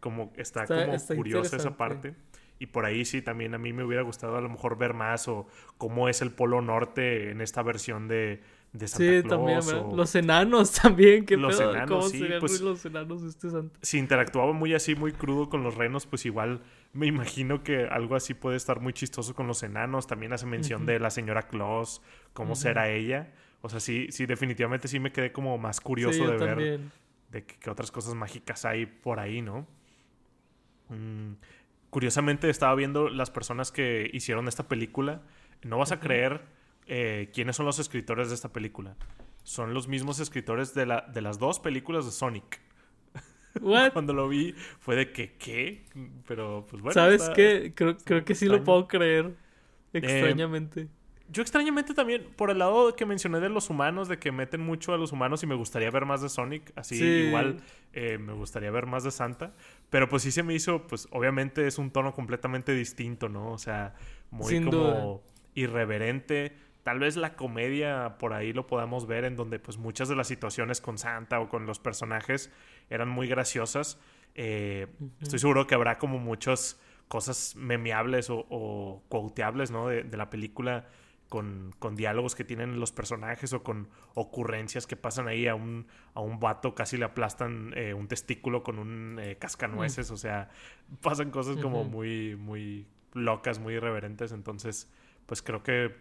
Como 0.00 0.32
está, 0.36 0.66
como 0.66 0.98
curiosa 1.14 1.56
esa 1.56 1.76
parte. 1.76 2.14
Y 2.58 2.66
por 2.66 2.84
ahí 2.84 3.04
sí, 3.04 3.20
también 3.20 3.54
a 3.54 3.58
mí 3.58 3.72
me 3.72 3.84
hubiera 3.84 4.02
gustado 4.02 4.36
a 4.36 4.40
lo 4.40 4.48
mejor 4.48 4.78
ver 4.78 4.94
más 4.94 5.28
o 5.28 5.46
cómo 5.76 6.08
es 6.08 6.22
el 6.22 6.30
Polo 6.30 6.62
Norte 6.62 7.30
en 7.30 7.40
esta 7.40 7.62
versión 7.62 8.06
de, 8.06 8.42
de 8.72 8.88
Santa 8.88 9.22
sí, 9.22 9.28
también, 9.28 9.60
los 9.96 10.14
enanos 10.14 10.72
también, 10.82 11.26
que 11.26 11.36
los 11.36 11.58
enanos, 11.60 11.88
¿Cómo 11.88 12.02
sí, 12.02 12.24
pues, 12.40 12.60
los 12.60 12.84
enanos 12.86 13.22
este 13.22 13.50
Santa? 13.50 13.78
Si 13.82 13.98
interactuaba 13.98 14.52
muy 14.52 14.72
así, 14.74 14.94
muy 14.94 15.12
crudo 15.12 15.48
con 15.48 15.62
los 15.62 15.74
renos, 15.74 16.06
pues 16.06 16.24
igual 16.26 16.62
me 16.92 17.06
imagino 17.06 17.62
que 17.62 17.86
algo 17.86 18.14
así 18.14 18.34
puede 18.34 18.56
estar 18.56 18.80
muy 18.80 18.92
chistoso 18.92 19.34
con 19.34 19.48
los 19.48 19.62
enanos. 19.64 20.06
También 20.06 20.32
hace 20.32 20.46
mención 20.46 20.86
de 20.86 21.00
la 21.00 21.10
señora 21.10 21.48
Claus, 21.48 22.02
cómo 22.32 22.54
será 22.54 22.88
ella. 22.88 23.32
O 23.62 23.68
sea, 23.68 23.80
sí, 23.80 24.06
sí, 24.10 24.26
definitivamente 24.26 24.88
sí 24.88 25.00
me 25.00 25.10
quedé 25.10 25.32
como 25.32 25.58
más 25.58 25.80
curioso 25.80 26.26
de 26.26 26.36
ver 26.36 26.80
de 27.30 27.44
qué, 27.44 27.68
otras 27.68 27.90
cosas 27.90 28.14
mágicas 28.14 28.64
hay 28.64 28.86
por 28.86 29.18
ahí, 29.18 29.42
¿no? 29.42 29.66
Mm, 30.88 31.32
curiosamente 31.94 32.50
estaba 32.50 32.74
viendo 32.74 33.08
las 33.08 33.30
personas 33.30 33.70
que 33.70 34.10
hicieron 34.12 34.48
esta 34.48 34.66
película. 34.66 35.22
No 35.62 35.78
vas 35.78 35.92
a 35.92 36.00
creer 36.00 36.40
eh, 36.88 37.30
quiénes 37.32 37.54
son 37.54 37.66
los 37.66 37.78
escritores 37.78 38.30
de 38.30 38.34
esta 38.34 38.52
película. 38.52 38.96
Son 39.44 39.72
los 39.74 39.86
mismos 39.86 40.18
escritores 40.18 40.74
de, 40.74 40.86
la, 40.86 41.02
de 41.02 41.22
las 41.22 41.38
dos 41.38 41.60
películas 41.60 42.04
de 42.04 42.10
Sonic. 42.10 42.60
Cuando 43.92 44.12
lo 44.12 44.28
vi 44.28 44.56
fue 44.80 44.96
de 44.96 45.12
que, 45.12 45.34
¿qué? 45.34 45.84
Pero 46.26 46.66
pues 46.68 46.82
bueno. 46.82 46.94
¿Sabes 46.94 47.30
qué? 47.30 47.72
Creo, 47.76 47.96
creo 47.98 48.24
que 48.24 48.34
sí 48.34 48.46
lo 48.46 48.64
puedo 48.64 48.88
creer. 48.88 49.26
Eh, 49.92 49.98
extrañamente. 49.98 50.88
Yo 51.28 51.40
extrañamente 51.42 51.94
también, 51.94 52.28
por 52.36 52.50
el 52.50 52.58
lado 52.58 52.94
que 52.94 53.06
mencioné 53.06 53.40
de 53.40 53.48
los 53.48 53.70
humanos, 53.70 54.08
de 54.08 54.18
que 54.18 54.30
meten 54.30 54.60
mucho 54.60 54.92
a 54.92 54.98
los 54.98 55.10
humanos 55.10 55.42
y 55.42 55.46
me 55.46 55.54
gustaría 55.54 55.90
ver 55.90 56.04
más 56.04 56.20
de 56.20 56.28
Sonic, 56.28 56.72
así 56.76 57.02
igual 57.02 57.62
eh, 57.94 58.18
me 58.18 58.34
gustaría 58.34 58.70
ver 58.70 58.86
más 58.86 59.04
de 59.04 59.10
Santa, 59.10 59.54
pero 59.88 60.08
pues 60.08 60.22
sí 60.22 60.30
se 60.30 60.42
me 60.42 60.52
hizo, 60.54 60.86
pues 60.86 61.08
obviamente 61.12 61.66
es 61.66 61.78
un 61.78 61.90
tono 61.90 62.12
completamente 62.12 62.74
distinto, 62.74 63.28
¿no? 63.30 63.52
O 63.52 63.58
sea, 63.58 63.94
muy 64.30 64.62
como 64.62 65.22
irreverente. 65.54 66.52
Tal 66.82 66.98
vez 66.98 67.16
la 67.16 67.34
comedia 67.36 68.18
por 68.18 68.34
ahí 68.34 68.52
lo 68.52 68.66
podamos 68.66 69.06
ver 69.06 69.24
en 69.24 69.36
donde 69.36 69.58
pues 69.58 69.78
muchas 69.78 70.10
de 70.10 70.16
las 70.16 70.28
situaciones 70.28 70.82
con 70.82 70.98
Santa 70.98 71.40
o 71.40 71.48
con 71.48 71.64
los 71.64 71.78
personajes 71.78 72.50
eran 72.90 73.08
muy 73.08 73.26
graciosas. 73.28 73.98
Eh, 74.34 74.88
estoy 75.22 75.38
seguro 75.38 75.66
que 75.66 75.74
habrá 75.74 75.96
como 75.96 76.18
muchas 76.18 76.78
cosas 77.08 77.56
memeables 77.56 78.28
o, 78.28 78.44
o 78.50 79.02
quoteables, 79.08 79.70
¿no? 79.70 79.88
De, 79.88 80.02
de 80.02 80.16
la 80.18 80.28
película 80.28 80.86
con, 81.34 81.74
con, 81.80 81.96
diálogos 81.96 82.36
que 82.36 82.44
tienen 82.44 82.78
los 82.78 82.92
personajes 82.92 83.52
o 83.54 83.64
con 83.64 83.88
ocurrencias 84.14 84.86
que 84.86 84.94
pasan 84.94 85.26
ahí 85.26 85.48
a 85.48 85.56
un, 85.56 85.88
a 86.14 86.20
un 86.20 86.38
vato, 86.38 86.76
casi 86.76 86.96
le 86.96 87.06
aplastan 87.06 87.72
eh, 87.74 87.92
un 87.92 88.06
testículo 88.06 88.62
con 88.62 88.78
un 88.78 89.18
eh, 89.20 89.34
cascanueces, 89.36 90.12
o 90.12 90.16
sea, 90.16 90.48
pasan 91.02 91.32
cosas 91.32 91.56
como 91.56 91.82
muy, 91.82 92.36
muy 92.36 92.86
locas, 93.14 93.58
muy 93.58 93.74
irreverentes, 93.74 94.30
entonces, 94.30 94.88
pues 95.26 95.42
creo 95.42 95.64
que 95.64 95.96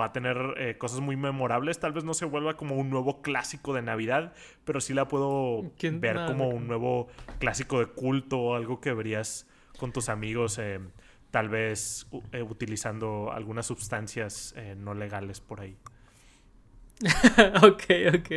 va 0.00 0.06
a 0.06 0.12
tener 0.14 0.54
eh, 0.56 0.78
cosas 0.78 1.00
muy 1.00 1.16
memorables, 1.16 1.78
tal 1.78 1.92
vez 1.92 2.02
no 2.02 2.14
se 2.14 2.24
vuelva 2.24 2.56
como 2.56 2.76
un 2.76 2.88
nuevo 2.88 3.20
clásico 3.20 3.74
de 3.74 3.82
Navidad, 3.82 4.32
pero 4.64 4.80
sí 4.80 4.94
la 4.94 5.06
puedo 5.06 5.70
ver 5.82 6.16
como 6.26 6.48
un 6.48 6.66
nuevo 6.66 7.08
clásico 7.40 7.78
de 7.78 7.88
culto 7.88 8.38
o 8.38 8.54
algo 8.54 8.80
que 8.80 8.94
verías 8.94 9.46
con 9.78 9.92
tus 9.92 10.08
amigos 10.08 10.58
tal 11.32 11.48
vez 11.48 12.06
eh, 12.30 12.42
utilizando 12.42 13.32
algunas 13.32 13.66
sustancias 13.66 14.54
eh, 14.56 14.76
no 14.76 14.94
legales 14.94 15.40
por 15.40 15.60
ahí. 15.60 15.76
ok, 17.62 17.84
ok. 18.16 18.30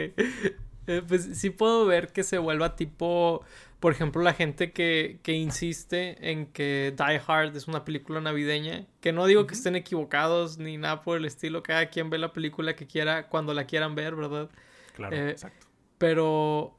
Eh, 0.88 1.02
pues 1.06 1.30
sí 1.34 1.50
puedo 1.50 1.86
ver 1.86 2.14
que 2.14 2.24
se 2.24 2.38
vuelva 2.38 2.78
tipo, 2.78 3.44
por 3.82 3.92
ejemplo, 3.92 4.22
la 4.22 4.34
gente 4.34 4.72
que, 4.72 5.20
que, 5.24 5.34
insiste 5.34 6.32
en 6.32 6.46
que 6.48 6.96
Die 6.98 7.22
Hard 7.28 7.56
es 7.58 7.68
una 7.68 7.84
película 7.84 8.22
navideña, 8.22 8.86
que 9.02 9.12
no 9.12 9.26
digo 9.26 9.46
que 9.46 9.56
estén 9.56 9.76
equivocados 9.76 10.58
ni 10.58 10.78
nada 10.78 11.02
por 11.02 11.18
el 11.18 11.26
estilo, 11.26 11.64
cada 11.64 11.88
quien 11.90 12.10
ve 12.10 12.18
la 12.18 12.32
película 12.32 12.76
que 12.76 12.88
quiera 12.88 13.28
cuando 13.28 13.54
la 13.54 13.66
quieran 13.66 13.94
ver, 13.94 14.16
¿verdad? 14.16 14.50
Claro, 14.96 15.16
exacto. 15.18 15.68
Pero 15.98 16.78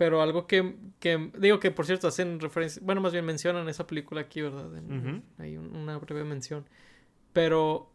pero 0.00 0.22
algo 0.22 0.46
que, 0.46 0.76
que, 0.98 1.30
digo 1.36 1.60
que 1.60 1.70
por 1.70 1.84
cierto 1.84 2.08
hacen 2.08 2.40
referencia, 2.40 2.80
bueno, 2.82 3.02
más 3.02 3.12
bien 3.12 3.22
mencionan 3.26 3.68
esa 3.68 3.86
película 3.86 4.22
aquí, 4.22 4.40
¿verdad? 4.40 4.70
Hay 5.36 5.58
una 5.58 5.98
breve 5.98 6.24
mención. 6.24 6.64
Pero 7.34 7.92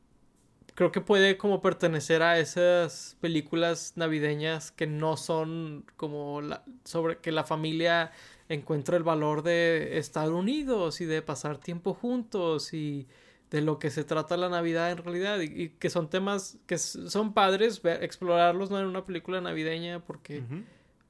creo 0.76 0.92
que 0.92 1.02
puede 1.02 1.36
como 1.40 1.64
pertenecer 1.64 2.22
a 2.22 2.38
esas 2.38 3.18
películas 3.22 3.94
navideñas 3.96 4.72
que 4.72 4.86
no 4.86 5.18
son 5.18 5.84
como 5.98 6.42
la, 6.42 6.64
sobre 6.84 7.18
que 7.18 7.32
la 7.32 7.44
familia 7.44 8.12
encuentra 8.50 8.98
el 8.98 9.04
valor 9.04 9.42
de 9.42 9.98
estar 9.98 10.30
unidos 10.30 11.02
y 11.02 11.06
de 11.06 11.24
pasar 11.24 11.58
tiempo 11.58 11.96
juntos 11.96 12.72
y 12.76 13.08
de 13.50 13.62
lo 13.62 13.80
que 13.80 13.90
se 13.90 14.04
trata 14.04 14.38
la 14.38 14.50
Navidad 14.50 14.92
en 14.92 15.00
realidad 15.00 15.40
y, 15.40 15.70
que 15.70 15.90
son 15.90 16.08
temas 16.08 16.60
que 16.68 16.78
son 16.78 17.34
padres 17.34 17.82
explorarlos 17.84 18.70
¿no? 18.70 18.80
en 18.80 18.86
una 18.86 19.06
película 19.06 19.42
navideña 19.42 20.02
porque 20.02 20.44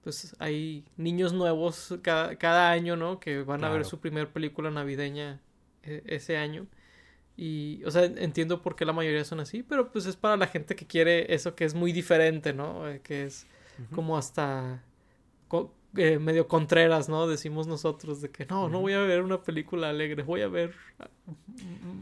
pues 0.05 0.35
hay 0.37 0.85
niños 0.97 1.33
nuevos 1.33 1.95
cada, 2.03 2.35
cada 2.35 2.69
año, 2.69 2.95
¿no? 2.95 3.19
Que 3.19 3.41
van 3.41 3.63
a 3.63 3.71
ver 3.71 3.85
su 3.85 3.99
primer 3.99 4.31
película 4.31 4.69
navideña 4.69 5.41
e, 5.81 6.03
ese 6.05 6.37
año. 6.37 6.67
Y, 7.35 7.83
o 7.85 7.91
sea, 7.91 8.03
entiendo 8.03 8.61
por 8.61 8.75
qué 8.75 8.85
la 8.85 8.93
mayoría 8.93 9.25
son 9.25 9.39
así, 9.39 9.63
pero 9.63 9.91
pues 9.91 10.05
es 10.05 10.15
para 10.15 10.37
la 10.37 10.45
gente 10.45 10.75
que 10.75 10.85
quiere 10.85 11.33
eso 11.33 11.55
que 11.55 11.65
es 11.65 11.73
muy 11.73 11.91
diferente, 11.91 12.53
¿no? 12.53 12.87
Eh, 12.87 13.01
que 13.01 13.23
es 13.23 13.47
como 13.95 14.15
hasta 14.15 14.83
eh, 15.97 16.19
medio 16.19 16.47
contreras, 16.47 17.09
¿no? 17.09 17.27
Decimos 17.27 17.67
nosotros 17.67 18.21
de 18.21 18.29
que 18.29 18.45
no, 18.45 18.69
no 18.69 18.81
voy 18.81 18.93
a 18.93 18.99
ver 18.99 19.21
una 19.21 19.41
película 19.41 19.89
alegre, 19.89 20.23
voy 20.23 20.41
a 20.41 20.47
ver 20.47 20.73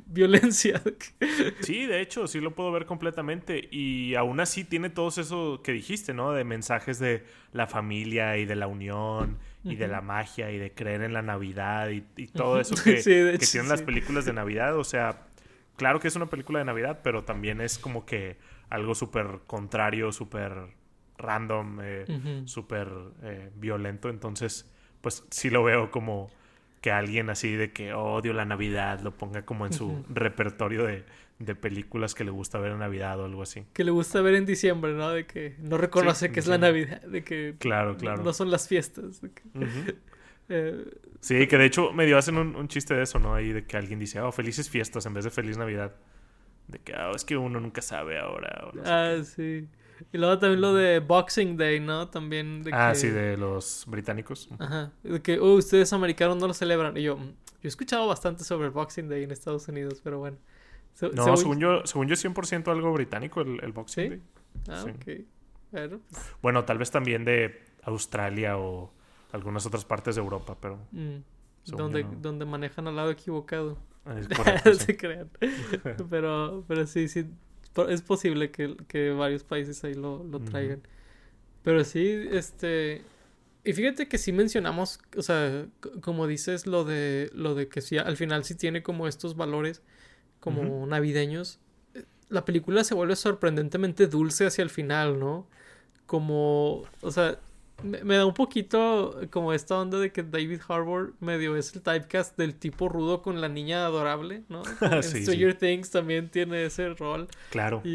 violencia. 0.08 0.82
sí, 1.62 1.86
de 1.86 2.02
hecho, 2.02 2.28
sí 2.28 2.40
lo 2.40 2.56
puedo 2.56 2.72
ver 2.72 2.86
completamente 2.86 3.68
y 3.72 4.16
aún 4.16 4.40
así 4.40 4.64
tiene 4.64 4.90
todo 4.90 5.10
eso 5.10 5.62
que 5.64 5.72
dijiste, 5.72 6.14
¿no? 6.14 6.32
De 6.32 6.44
mensajes 6.44 7.00
de 7.00 7.24
la 7.52 7.68
familia 7.68 8.38
y 8.38 8.46
de 8.46 8.56
la 8.56 8.68
unión 8.68 9.40
y 9.64 9.76
de 9.76 9.88
la 9.88 10.02
magia 10.02 10.52
y 10.52 10.58
de 10.58 10.74
creer 10.74 11.04
en 11.04 11.14
la 11.14 11.22
Navidad 11.22 11.90
y, 11.90 12.02
todo 12.28 12.60
eso 12.60 12.76
que, 12.84 13.02
tienen 13.02 13.70
las 13.70 13.82
películas 13.82 14.26
de 14.26 14.34
Navidad. 14.34 14.78
O 14.78 14.84
sea, 14.84 15.28
claro 15.78 16.00
que 16.00 16.08
es 16.08 16.16
una 16.16 16.28
película 16.28 16.60
de 16.60 16.66
Navidad, 16.66 17.00
pero 17.04 17.24
también 17.24 17.62
es 17.62 17.78
como 17.80 18.06
que 18.06 18.38
algo 18.70 18.96
súper 18.96 19.40
contrario, 19.48 20.12
súper 20.12 20.52
random, 21.18 21.80
eh, 21.82 22.44
súper 22.46 22.90
eh, 23.24 23.50
violento. 23.56 24.10
Entonces, 24.10 24.70
pues 25.02 25.24
sí 25.30 25.50
lo 25.50 25.64
veo 25.64 25.92
como 25.92 26.30
que 26.82 26.92
alguien 26.92 27.30
así 27.30 27.56
de 27.56 27.72
que 27.72 27.94
odio 27.94 28.34
la 28.34 28.46
Navidad 28.46 29.00
lo 29.00 29.12
ponga 29.12 29.44
como 29.44 29.66
en 29.66 29.72
su 29.74 30.04
repertorio 30.10 30.86
de, 30.86 31.06
películas 31.56 32.16
que 32.16 32.24
le 32.24 32.32
gusta 32.32 32.58
ver 32.58 32.72
en 32.72 32.80
Navidad 32.80 33.20
o 33.20 33.26
algo 33.26 33.42
así. 33.42 33.66
Que 33.74 33.84
le 33.84 33.92
gusta 33.92 34.22
ver 34.22 34.36
en 34.36 34.46
diciembre, 34.46 34.94
¿no? 34.94 35.10
De 35.10 35.26
que 35.26 35.56
no 35.60 35.78
reconoce 35.78 36.32
que 36.32 36.40
es 36.40 36.48
la 36.48 36.58
Navidad, 36.58 37.02
de 37.02 37.24
que 37.24 37.56
claro, 37.58 37.98
claro. 37.98 38.24
no 38.24 38.34
son 38.34 38.52
las 38.52 38.68
fiestas. 38.68 39.22
Eh, 40.50 40.86
sí, 41.22 41.48
que 41.48 41.58
de 41.58 41.66
hecho 41.66 41.94
medio 41.94 42.18
hacen 42.18 42.36
un, 42.38 42.68
chiste 42.68 42.94
de 42.94 43.04
eso, 43.04 43.18
¿no? 43.18 43.34
Ahí 43.34 43.54
de 43.54 43.66
que 43.66 43.78
alguien 43.78 43.98
dice, 43.98 44.20
oh, 44.20 44.34
felices 44.34 44.70
fiestas 44.70 45.06
en 45.06 45.14
vez 45.14 45.24
de 45.24 45.32
feliz 45.32 45.58
Navidad. 45.58 45.96
De 46.68 46.80
que, 46.80 46.94
oh, 46.94 47.16
es 47.16 47.24
que 47.24 47.38
uno 47.38 47.62
nunca 47.62 47.82
sabe 47.82 48.20
ahora. 48.20 48.70
ah, 48.84 49.24
sí. 49.24 49.70
Y 50.12 50.18
luego 50.18 50.40
también 50.40 50.62
lo 50.62 50.74
de 50.74 51.00
Boxing 51.00 51.58
Day, 51.58 51.80
¿no? 51.80 52.10
También 52.10 52.64
de 52.64 52.72
Ah, 52.74 52.94
sí, 52.96 53.10
de 53.10 53.38
los 53.38 53.86
británicos. 53.88 54.50
Ajá. 54.60 54.92
De 55.04 55.22
que, 55.22 55.40
oh, 55.40 55.56
ustedes 55.56 55.92
americanos 55.94 56.38
no 56.38 56.48
lo 56.48 56.54
celebran. 56.54 56.96
Y 56.98 57.04
yo, 57.04 57.18
mm, 57.18 57.28
yo 57.28 57.36
he 57.64 57.68
escuchado 57.68 58.08
bastante 58.08 58.44
sobre 58.44 58.68
el 58.68 58.72
Boxing 58.72 59.10
Day 59.10 59.24
en 59.24 59.32
Estados 59.32 59.68
Unidos, 59.68 60.02
pero 60.04 60.20
bueno. 60.20 60.38
no, 61.14 61.38
según, 61.38 61.60
yo, 61.60 61.86
según 61.86 62.08
yo, 62.08 62.16
100% 62.16 62.72
algo 62.72 62.94
británico 62.94 63.42
el, 63.42 63.60
el 63.64 63.72
Boxing 63.72 64.10
Day. 64.10 64.22
Ah, 64.70 64.84
ok. 64.84 65.26
Bueno, 65.72 66.00
pues. 66.10 66.36
bueno, 66.42 66.66
tal 66.66 66.78
vez 66.78 66.92
también 66.92 67.26
de 67.26 67.64
Australia 67.84 68.58
o 68.58 68.94
algunas 69.32 69.66
otras 69.66 69.86
partes 69.86 70.16
de 70.16 70.22
Europa, 70.22 70.56
pero... 70.60 70.80
Mm. 70.92 71.18
Donde, 71.66 72.06
donde 72.20 72.46
manejan 72.46 72.88
al 72.88 72.98
lado 72.98 73.10
equivocado. 73.10 73.78
Es 74.18 74.28
correcto, 74.38 74.74
Se 74.74 74.98
crean. 74.98 75.30
pero, 76.10 76.64
pero 76.68 76.86
sí, 76.86 77.08
sí, 77.08 77.26
es 77.90 78.02
posible 78.02 78.52
que, 78.52 79.12
varios 79.12 79.44
países 79.44 79.84
ahí 79.84 79.94
lo, 79.94 80.24
traigan. 80.50 80.82
Pero 81.64 81.84
sí, 81.84 82.28
este... 82.32 83.02
Y 83.66 83.72
fíjate 83.72 84.10
que 84.10 84.18
sí 84.18 84.34
mencionamos, 84.34 85.00
o 85.16 85.22
sea, 85.22 85.66
como 86.02 86.28
dices, 86.28 86.68
lo 86.68 86.84
de, 86.84 87.30
lo 87.34 87.56
de 87.56 87.70
que 87.70 87.80
sí, 87.80 87.98
al 87.98 88.18
final 88.18 88.44
sí 88.44 88.56
tiene 88.56 88.84
como 88.84 89.08
estos 89.08 89.38
valores 89.38 89.82
como 90.42 90.86
navideños. 90.86 91.60
La 92.28 92.44
película 92.44 92.84
se 92.84 92.94
vuelve 92.94 93.16
sorprendentemente 93.16 94.08
dulce 94.08 94.46
hacia 94.46 94.64
el 94.64 94.70
final, 94.70 95.18
¿no? 95.18 95.48
Como, 96.06 96.84
o 97.02 97.12
sea, 97.12 97.40
me, 97.84 98.16
da 98.16 98.26
un 98.26 98.34
poquito 98.34 99.20
como 99.30 99.54
esta 99.54 99.80
onda 99.80 100.00
de 100.00 100.12
que 100.12 100.24
David 100.24 100.62
Harbour 100.68 101.14
medio 101.20 101.56
es 101.56 101.76
el 101.76 101.82
typecast 101.82 102.38
del 102.38 102.56
tipo 102.56 102.90
rudo 102.90 103.22
con 103.22 103.42
la 103.42 103.50
niña 103.50 103.86
adorable, 103.86 104.44
¿no? 104.50 104.64
en 104.82 105.04
Stranger 105.04 105.58
Things 105.58 105.92
también 105.92 106.30
tiene 106.30 106.66
ese 106.66 106.90
rol. 106.90 107.28
Claro. 107.52 107.82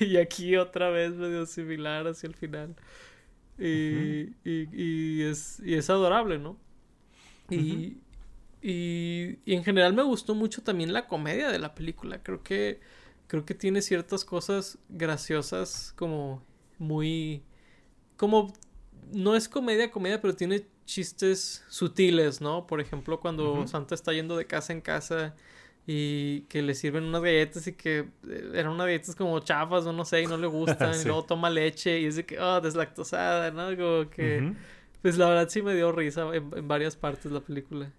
Y, 0.00 0.16
aquí 0.16 0.56
otra 0.56 0.90
vez 0.90 1.12
medio 1.12 1.46
similar 1.46 2.06
hacia 2.06 2.28
el 2.28 2.34
final. 2.34 2.74
Y, 3.58 4.34
y, 4.44 5.22
es, 5.22 5.60
y 5.64 5.74
es 5.74 5.90
adorable, 5.90 6.38
¿no? 6.38 6.56
y, 7.50 7.98
y, 8.62 9.38
en 9.46 9.64
general 9.64 9.92
me 9.92 10.02
gustó 10.02 10.34
mucho 10.34 10.62
también 10.62 10.92
la 10.92 11.06
comedia 11.06 11.48
de 11.48 11.58
la 11.58 11.74
película. 11.74 12.22
Creo 12.22 12.42
que, 12.42 12.80
creo 13.26 13.44
que 13.44 13.54
tiene 13.54 13.82
ciertas 13.82 14.24
cosas 14.24 14.78
graciosas 14.88 15.92
como 15.96 16.42
muy... 16.78 17.42
como 18.16 18.52
no 19.12 19.34
es 19.34 19.48
comedia, 19.48 19.90
comedia, 19.90 20.20
pero 20.20 20.34
tiene 20.34 20.66
chistes 20.84 21.64
sutiles, 21.68 22.40
¿no? 22.40 22.66
Por 22.66 22.80
ejemplo, 22.80 23.20
cuando 23.20 23.66
Santa 23.66 23.94
está 23.94 24.12
yendo 24.12 24.36
de 24.36 24.46
casa 24.46 24.72
en 24.72 24.80
casa 24.80 25.34
y 25.86 26.42
que 26.42 26.60
le 26.62 26.74
sirven 26.74 27.04
unas 27.04 27.22
galletas 27.22 27.66
y 27.66 27.72
que 27.72 28.08
eh, 28.28 28.50
eran 28.54 28.72
unas 28.72 28.86
galletas 28.86 29.14
como 29.14 29.40
chafas 29.40 29.86
o 29.86 29.92
no 29.92 30.04
sé 30.04 30.22
y 30.22 30.26
no 30.26 30.36
le 30.36 30.46
gustan 30.58 30.92
y 31.00 31.04
luego 31.04 31.24
toma 31.24 31.50
leche 31.50 32.00
y 32.00 32.06
es 32.06 32.16
de 32.16 32.26
que, 32.26 32.38
oh, 32.38 32.60
deslactosada, 32.60 33.50
¿no? 33.50 33.76
Como 33.76 34.10
que, 34.10 34.52
pues 35.02 35.16
la 35.16 35.28
verdad 35.28 35.48
sí 35.48 35.62
me 35.62 35.74
dio 35.74 35.92
risa 35.92 36.28
en, 36.34 36.68
varias 36.68 36.96
partes 36.96 37.32
la 37.32 37.40
película. 37.40 37.90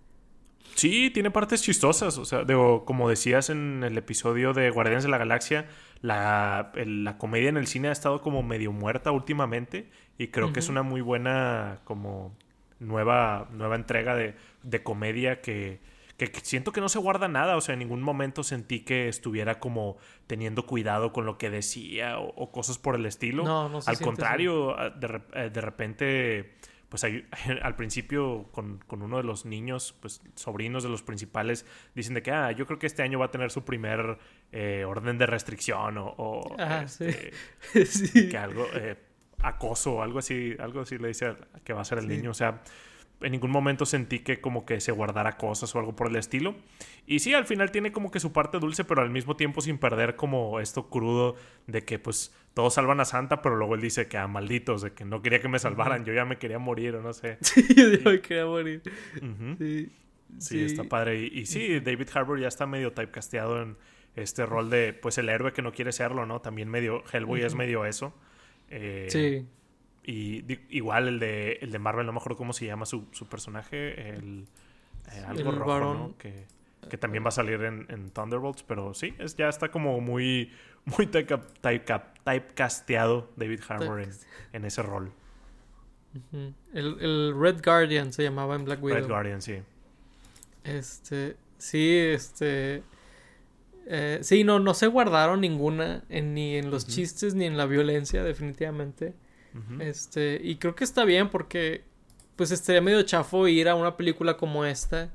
Sí, 0.76 1.10
tiene 1.10 1.32
partes 1.32 1.64
chistosas, 1.64 2.18
o 2.18 2.26
sea, 2.26 2.44
digo, 2.44 2.86
como 2.86 3.10
decías 3.10 3.50
en 3.50 3.84
el 3.84 3.98
episodio 3.98 4.54
de 4.54 4.70
Guardianes 4.70 5.04
de 5.04 5.10
la 5.10 5.18
Galaxia, 5.18 5.68
la, 6.02 6.72
la 6.76 7.18
comedia 7.18 7.50
en 7.50 7.58
el 7.58 7.66
cine 7.66 7.90
ha 7.90 7.92
estado 7.92 8.22
como 8.22 8.44
medio 8.44 8.72
muerta 8.72 9.12
últimamente 9.12 9.90
y 10.20 10.28
creo 10.28 10.52
que 10.52 10.60
es 10.60 10.68
una 10.68 10.84
muy 10.84 11.00
buena 11.00 11.80
como 11.86 12.36
nueva, 12.80 13.48
nueva 13.52 13.78
entrega 13.78 14.16
de, 14.16 14.36
de 14.64 14.84
comedia 14.84 15.40
que, 15.40 15.80
que, 16.18 16.30
siento 16.44 16.74
que 16.74 16.82
no 16.82 16.90
se 16.90 17.00
guarda 17.00 17.30
nada, 17.30 17.56
o 17.56 17.62
sea, 17.62 17.72
en 17.72 17.80
ningún 17.80 18.02
momento 18.02 18.44
sentí 18.44 18.82
que 18.82 19.08
estuviera 19.08 19.62
como 19.62 19.96
teniendo 20.28 20.66
cuidado 20.66 21.14
con 21.14 21.26
lo 21.26 21.38
que 21.38 21.50
decía 21.50 22.20
o, 22.20 22.52
cosas 22.52 22.78
por 22.78 22.96
el 22.96 23.06
estilo. 23.06 23.46
No, 23.46 23.70
no 23.70 23.80
Al 23.86 23.98
contrario, 24.00 24.76
de, 24.98 25.22
eh, 25.34 25.50
de, 25.50 25.62
repente, 25.62 26.56
pues 26.90 27.06
al 27.62 27.76
principio 27.78 28.50
con, 28.52 28.80
con, 28.88 29.02
uno 29.02 29.16
de 29.16 29.24
los 29.24 29.46
niños, 29.46 29.96
pues 30.02 30.22
sobrinos 30.36 30.84
de 30.84 30.90
los 30.90 31.02
principales, 31.02 31.66
dicen 31.96 32.14
de 32.14 32.22
que, 32.22 32.32
ah, 32.32 32.52
yo 32.52 32.66
creo 32.66 32.78
que 32.78 32.88
este 32.88 33.04
año 33.04 33.20
va 33.20 33.28
a 33.28 33.32
tener 33.32 33.52
su 33.52 33.64
primer 33.64 34.18
eh, 34.52 34.84
orden 34.86 35.18
de 35.18 35.28
restricción 35.28 35.96
o, 35.98 36.58
este, 36.84 37.32
que 38.30 38.38
algo... 38.38 38.68
Eh, 38.74 38.98
acoso 39.42 40.02
algo 40.02 40.20
así, 40.20 40.56
algo 40.60 40.82
así 40.82 40.98
le 40.98 41.10
dice 41.10 41.36
que 41.64 41.74
va 41.74 41.82
a 41.82 41.86
ser 41.86 42.00
el 42.00 42.08
niño. 42.08 42.32
O 42.32 42.34
sea, 42.34 42.62
en 43.22 43.32
ningún 43.32 43.52
momento 43.52 43.86
sentí 43.86 44.20
que 44.20 44.40
como 44.40 44.66
que 44.66 44.80
se 44.80 44.92
guardara 44.92 45.38
cosas 45.38 45.74
o 45.76 45.80
algo 45.80 45.96
por 45.96 46.08
el 46.08 46.16
estilo. 46.16 46.56
Y 47.06 47.20
sí, 47.20 47.34
al 47.34 47.46
final 47.46 47.72
tiene 47.72 47.92
como 47.92 48.12
que 48.12 48.20
su 48.20 48.32
parte 48.32 48.60
dulce, 48.60 48.84
pero 48.84 49.02
al 49.02 49.10
mismo 49.10 49.36
tiempo 49.36 49.62
sin 49.62 49.78
perder 49.78 50.16
como 50.16 50.60
esto 50.60 50.90
crudo 50.90 51.36
de 51.68 51.84
que 51.84 52.00
pues 52.00 52.34
todos 52.54 52.74
salvan 52.74 53.00
a 53.00 53.06
Santa, 53.06 53.42
pero 53.42 53.56
luego 53.56 53.76
él 53.76 53.82
dice 53.82 54.08
que 54.08 54.18
a 54.18 54.28
malditos, 54.28 54.82
de 54.82 54.94
que 54.94 55.06
no 55.06 55.22
quería 55.22 55.42
que 55.42 55.48
me 55.48 55.60
salvaran, 55.60 56.06
yo 56.06 56.14
ya 56.14 56.26
me 56.26 56.38
quería 56.38 56.60
morir 56.60 56.96
o 56.96 57.02
no 57.02 57.14
sé. 57.14 57.38
Sí, 57.42 57.66
yo 57.76 57.92
ya 57.92 58.10
me 58.10 58.22
quería 58.22 58.46
morir. 58.46 58.82
sí, 59.58 59.92
sí, 60.38 60.64
está 60.64 60.84
padre. 60.84 61.20
Y, 61.20 61.46
sí, 61.46 61.80
David 61.80 62.10
Harbour 62.14 62.40
ya 62.40 62.48
está 62.48 62.66
medio 62.66 62.94
typecasteado 62.94 63.62
en 63.62 63.78
este 64.16 64.46
rol 64.46 64.70
de 64.70 64.94
pues 64.94 65.18
el 65.18 65.30
héroe 65.30 65.54
que 65.54 65.62
no 65.62 65.72
quiere 65.72 65.92
serlo, 65.92 66.26
¿no? 66.26 66.42
También 66.42 66.70
medio, 66.70 67.04
Hellboy 67.12 67.42
es 67.42 67.56
medio 67.56 67.86
eso. 67.86 68.14
Eh, 68.70 69.08
sí. 69.10 69.48
Y 70.04 70.44
igual 70.70 71.08
el 71.08 71.20
de, 71.20 71.60
el 71.62 71.72
de 71.72 71.80
Marvel, 71.80 72.06
no 72.06 72.12
me 72.12 72.20
acuerdo 72.20 72.38
cómo 72.38 72.54
se 72.54 72.66
llama 72.66 72.86
su, 72.86 73.08
su 73.12 73.28
personaje, 73.28 74.10
el, 74.10 74.48
eh, 75.12 75.24
algo 75.28 75.52
rojo, 75.52 75.80
¿no? 75.94 76.18
Que, 76.18 76.48
que, 76.90 76.98
también 76.98 77.24
va 77.24 77.28
a 77.28 77.32
salir 77.32 77.62
en, 77.62 77.86
en, 77.90 78.10
Thunderbolts, 78.10 78.64
pero 78.64 78.94
sí, 78.94 79.14
es, 79.20 79.36
ya 79.36 79.50
está 79.50 79.70
como 79.70 80.00
muy, 80.02 80.52
muy 80.98 81.06
type, 81.06 81.38
typecasteado 82.24 83.30
David 83.36 83.60
Harbour 83.68 84.02
en, 84.02 84.12
en, 84.54 84.66
ese 84.66 84.82
rol. 84.82 85.12
el, 86.32 86.56
el, 86.74 87.40
Red 87.40 87.62
Guardian 87.64 88.12
se 88.12 88.24
llamaba 88.24 88.56
en 88.56 88.66
Black 88.66 88.82
Widow. 88.82 89.02
Red 89.02 89.08
Guardian, 89.08 89.42
sí. 89.42 89.62
Este, 90.64 91.36
sí, 91.58 91.98
este... 91.98 92.84
Eh, 93.92 94.20
sí, 94.22 94.44
no, 94.44 94.60
no 94.60 94.76
se 94.76 94.86
guardaron 94.86 95.42
ninguna 95.42 96.04
ni 96.10 96.56
en 96.56 96.70
los 96.70 96.86
chistes 96.86 97.34
ni 97.34 97.46
en 97.46 97.58
la 97.58 97.66
violencia, 97.66 98.24
definitivamente. 98.24 99.16
Este, 99.80 100.40
y 100.44 100.58
creo 100.58 100.76
que 100.76 100.84
está 100.84 101.06
bien 101.06 101.30
porque 101.30 101.84
pues 102.36 102.52
estaría 102.52 102.82
medio 102.82 103.02
chafo 103.02 103.48
ir 103.48 103.68
a 103.68 103.74
una 103.74 103.98
película 103.98 104.38
como 104.38 104.64
esta 104.64 105.12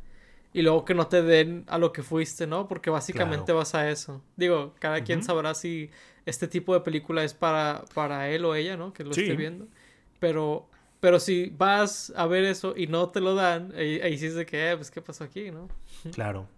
y 0.52 0.62
luego 0.62 0.84
que 0.84 0.92
no 0.92 1.06
te 1.06 1.22
den 1.22 1.64
a 1.68 1.78
lo 1.78 1.92
que 1.92 2.02
fuiste, 2.02 2.48
¿no? 2.48 2.66
Porque 2.66 2.90
básicamente 2.90 3.52
vas 3.52 3.76
a 3.76 3.88
eso. 3.88 4.22
Digo, 4.36 4.74
cada 4.80 5.02
quien 5.04 5.22
sabrá 5.22 5.54
si 5.54 5.90
este 6.26 6.48
tipo 6.48 6.74
de 6.74 6.80
película 6.80 7.22
es 7.22 7.32
para, 7.32 7.84
para 7.94 8.28
él 8.28 8.44
o 8.44 8.56
ella, 8.56 8.76
¿no? 8.76 8.92
Que 8.92 9.04
lo 9.04 9.12
esté 9.12 9.36
viendo. 9.36 9.68
Pero, 10.18 10.68
pero 10.98 11.20
si 11.20 11.52
vas 11.56 12.12
a 12.16 12.26
ver 12.26 12.44
eso 12.44 12.74
y 12.76 12.88
no 12.88 13.10
te 13.10 13.20
lo 13.20 13.36
dan, 13.36 13.72
ahí, 13.76 14.00
ahí 14.00 14.18
sí 14.18 14.26
es 14.26 14.34
de 14.34 14.44
que, 14.46 14.72
eh, 14.72 14.76
pues, 14.76 14.90
¿qué 14.90 15.00
pasó 15.00 15.22
aquí, 15.22 15.52
no? 15.52 15.68
Claro. 16.12 16.48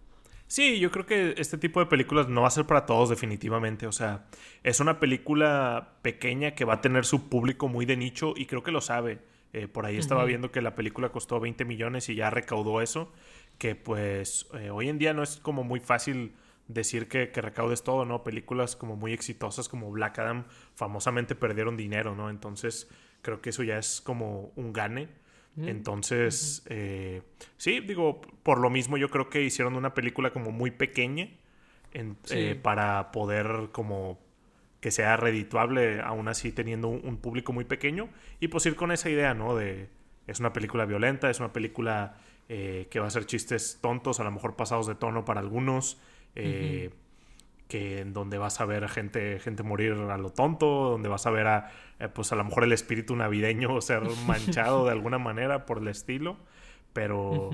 Sí, 0.48 0.78
yo 0.78 0.92
creo 0.92 1.06
que 1.06 1.34
este 1.38 1.58
tipo 1.58 1.80
de 1.80 1.86
películas 1.86 2.28
no 2.28 2.42
va 2.42 2.48
a 2.48 2.52
ser 2.52 2.66
para 2.66 2.86
todos 2.86 3.08
definitivamente. 3.10 3.86
O 3.86 3.92
sea, 3.92 4.26
es 4.62 4.78
una 4.80 5.00
película 5.00 5.96
pequeña 6.02 6.52
que 6.52 6.64
va 6.64 6.74
a 6.74 6.80
tener 6.80 7.04
su 7.04 7.28
público 7.28 7.68
muy 7.68 7.84
de 7.84 7.96
nicho 7.96 8.34
y 8.36 8.46
creo 8.46 8.62
que 8.62 8.70
lo 8.70 8.80
sabe. 8.80 9.18
Eh, 9.52 9.68
por 9.68 9.86
ahí 9.86 9.96
estaba 9.96 10.24
viendo 10.24 10.52
que 10.52 10.60
la 10.60 10.74
película 10.74 11.08
costó 11.08 11.40
20 11.40 11.64
millones 11.64 12.08
y 12.08 12.14
ya 12.14 12.30
recaudó 12.30 12.80
eso. 12.80 13.12
Que 13.58 13.74
pues 13.74 14.46
eh, 14.54 14.70
hoy 14.70 14.88
en 14.88 14.98
día 14.98 15.14
no 15.14 15.22
es 15.22 15.38
como 15.38 15.64
muy 15.64 15.80
fácil 15.80 16.34
decir 16.68 17.08
que, 17.08 17.30
que, 17.30 17.40
recaudes 17.40 17.82
todo, 17.82 18.04
¿no? 18.04 18.22
Películas 18.22 18.76
como 18.76 18.96
muy 18.96 19.12
exitosas 19.12 19.68
como 19.68 19.90
Black 19.90 20.18
Adam 20.18 20.44
famosamente 20.74 21.34
perdieron 21.34 21.76
dinero, 21.76 22.14
¿no? 22.14 22.28
Entonces 22.28 22.88
creo 23.22 23.40
que 23.40 23.50
eso 23.50 23.62
ya 23.62 23.78
es 23.78 24.00
como 24.00 24.52
un 24.56 24.72
gane. 24.72 25.08
Entonces, 25.58 26.62
eh, 26.68 27.22
sí, 27.56 27.80
digo, 27.80 28.20
por 28.42 28.58
lo 28.58 28.68
mismo 28.68 28.98
yo 28.98 29.08
creo 29.08 29.30
que 29.30 29.42
hicieron 29.42 29.74
una 29.74 29.94
película 29.94 30.30
como 30.30 30.52
muy 30.52 30.70
pequeña 30.70 31.30
eh, 31.94 32.58
para 32.60 33.10
poder 33.10 33.70
como 33.72 34.18
que 34.80 34.90
sea 34.90 35.16
redituable, 35.16 36.00
aún 36.00 36.28
así 36.28 36.52
teniendo 36.52 36.88
un, 36.88 37.16
público 37.16 37.54
muy 37.54 37.64
pequeño, 37.64 38.10
y 38.38 38.48
pues 38.48 38.66
ir 38.66 38.76
con 38.76 38.92
esa 38.92 39.08
idea, 39.08 39.32
¿no? 39.32 39.56
De, 39.56 39.88
es 40.26 40.40
una 40.40 40.52
película 40.52 40.84
violenta, 40.84 41.30
es 41.30 41.40
una 41.40 41.52
película 41.52 42.18
eh, 42.50 42.86
que 42.90 43.00
va 43.00 43.06
a 43.06 43.10
ser 43.10 43.24
chistes 43.24 43.78
tontos, 43.80 44.20
a 44.20 44.24
lo 44.24 44.30
mejor 44.30 44.56
pasados 44.56 44.86
de 44.86 44.94
tono 44.94 45.24
para 45.24 45.40
algunos, 45.40 45.98
que 47.68 48.00
en 48.00 48.12
donde 48.12 48.38
vas 48.38 48.60
a 48.60 48.64
ver 48.64 48.84
a 48.84 48.88
gente, 48.88 49.38
gente 49.40 49.62
morir 49.62 49.92
a 49.92 50.18
lo 50.18 50.30
tonto, 50.30 50.66
donde 50.90 51.08
vas 51.08 51.26
a 51.26 51.30
ver 51.30 51.46
a, 51.46 51.70
eh, 51.98 52.08
pues 52.08 52.32
a 52.32 52.36
lo 52.36 52.44
mejor 52.44 52.64
el 52.64 52.72
espíritu 52.72 53.16
navideño 53.16 53.80
ser 53.80 54.02
manchado 54.26 54.86
de 54.86 54.92
alguna 54.92 55.18
manera 55.18 55.66
por 55.66 55.78
el 55.78 55.88
estilo, 55.88 56.36
pero, 56.92 57.50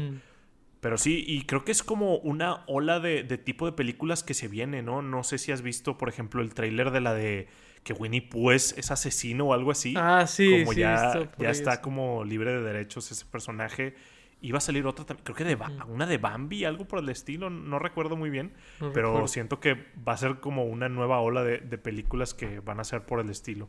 pero 0.81 0.99
sí, 0.99 1.25
y 1.27 1.43
creo 1.47 1.65
que 1.65 1.73
es 1.73 1.83
como 1.83 2.17
una 2.19 2.63
ola 2.67 3.01
de, 3.01 3.25
tipo 3.39 3.67
de 3.67 3.73
películas 3.73 4.23
que 4.23 4.35
se 4.35 4.49
viene, 4.49 4.83
¿no? 4.83 5.03
No 5.03 5.25
sé 5.25 5.39
si 5.39 5.51
has 5.51 5.63
visto, 5.63 5.99
por 5.99 6.09
ejemplo, 6.09 6.43
el 6.43 6.55
tráiler 6.55 6.91
de 6.91 7.01
la 7.01 7.15
de 7.15 7.49
que 7.83 7.93
Winnie 7.93 8.23
Pooh 8.23 8.53
es, 8.53 8.91
asesino 8.91 9.47
o 9.47 9.55
algo 9.55 9.73
así. 9.73 9.95
Ah, 9.97 10.27
sí, 10.29 10.61
como 10.61 10.73
ya, 10.75 11.29
ya 11.39 11.51
está 11.51 11.81
como 11.81 12.23
libre 12.23 12.53
de 12.53 12.63
derechos 12.63 13.11
ese 13.11 13.25
personaje 13.25 13.95
Iba 14.43 14.59
a 14.59 14.61
salir 14.61 14.87
otra 14.87 15.05
también, 15.05 15.25
creo 15.25 15.37
que 15.37 15.45
de 15.45 15.57
una 15.87 16.05
de 16.05 16.19
Bambi, 16.19 16.65
algo 16.65 16.85
por 16.85 16.99
el 16.99 17.09
estilo, 17.09 17.49
no 17.49 17.79
recuerdo 17.79 18.17
muy 18.17 18.29
bien, 18.29 18.53
pero 18.93 19.29
siento 19.29 19.61
que 19.61 19.75
va 20.07 20.15
a 20.15 20.17
ser 20.17 20.41
como 20.41 20.65
una 20.65 20.89
nueva 20.89 21.21
ola 21.21 21.45
de, 21.45 21.61
películas 21.79 22.35
que 22.35 22.59
van 22.59 22.81
a 22.81 22.85
ser 22.85 23.07
por 23.07 23.21
el 23.21 23.31
estilo. 23.31 23.69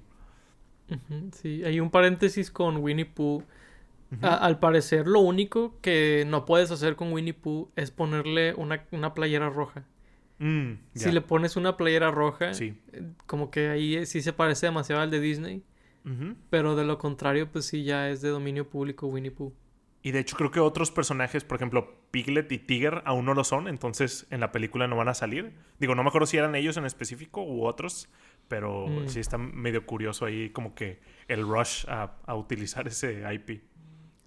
Sí, 1.32 1.64
hay 1.64 1.80
un 1.80 1.92
paréntesis 1.92 2.50
con 2.50 2.78
Winnie 2.78 3.06
Pooh. 3.06 3.44
al 4.22 4.60
parecer, 4.60 5.08
lo 5.08 5.20
único 5.20 5.80
que 5.82 6.26
no 6.28 6.46
puedes 6.46 6.72
hacer 6.72 6.96
con 6.96 7.14
Winnie 7.14 7.34
Pooh 7.34 7.70
es 7.76 7.92
ponerle 7.92 8.56
una, 8.56 9.14
playera 9.14 9.52
roja. 9.52 9.86
Mm, 10.40 10.74
si 10.96 11.12
le 11.12 11.22
pones 11.22 11.56
una 11.56 11.78
playera 11.78 12.10
roja, 12.10 12.52
eh, 12.52 12.74
como 13.28 13.52
que 13.52 13.70
ahí 13.70 14.08
sí 14.08 14.24
se 14.24 14.34
parece 14.34 14.66
demasiado 14.66 15.04
al 15.04 15.12
de 15.12 15.20
Disney. 15.20 15.64
Pero 16.50 16.76
de 16.76 16.84
lo 16.84 16.98
contrario, 16.98 17.50
pues 17.50 17.66
sí, 17.66 17.84
ya 17.84 18.10
es 18.10 18.22
de 18.22 18.30
dominio 18.30 18.68
público 18.68 19.08
Winnie 19.08 19.32
Pooh. 19.32 19.54
Y 20.06 20.12
de 20.12 20.20
hecho 20.20 20.36
creo 20.36 20.52
que 20.52 20.60
otros 20.60 20.92
personajes, 20.92 21.46
por 21.46 21.56
ejemplo, 21.56 21.96
Piglet 22.12 22.52
y 22.52 22.60
Tiger 22.60 23.02
aún 23.06 23.24
no 23.24 23.34
lo 23.34 23.46
son, 23.46 23.70
entonces 23.70 24.28
en 24.32 24.42
la 24.42 24.52
película 24.52 24.86
no 24.86 24.98
van 24.98 25.08
a 25.08 25.14
salir. 25.14 25.54
Digo, 25.80 25.96
no 25.96 26.04
me 26.04 26.10
acuerdo 26.10 26.28
si 26.28 26.36
eran 26.36 26.56
ellos 26.56 26.76
en 26.76 26.86
específico 26.86 27.42
u 27.42 27.66
otros, 27.66 28.10
pero 28.50 28.88
mm. 28.88 29.08
sí 29.08 29.22
está 29.22 29.38
medio 29.38 29.86
curioso 29.86 30.26
ahí 30.26 30.50
como 30.50 30.76
que 30.76 31.00
el 31.30 31.48
rush 31.48 31.86
a, 31.88 32.36
utilizar 32.36 32.86
ese 32.86 33.24
IP. 33.34 33.64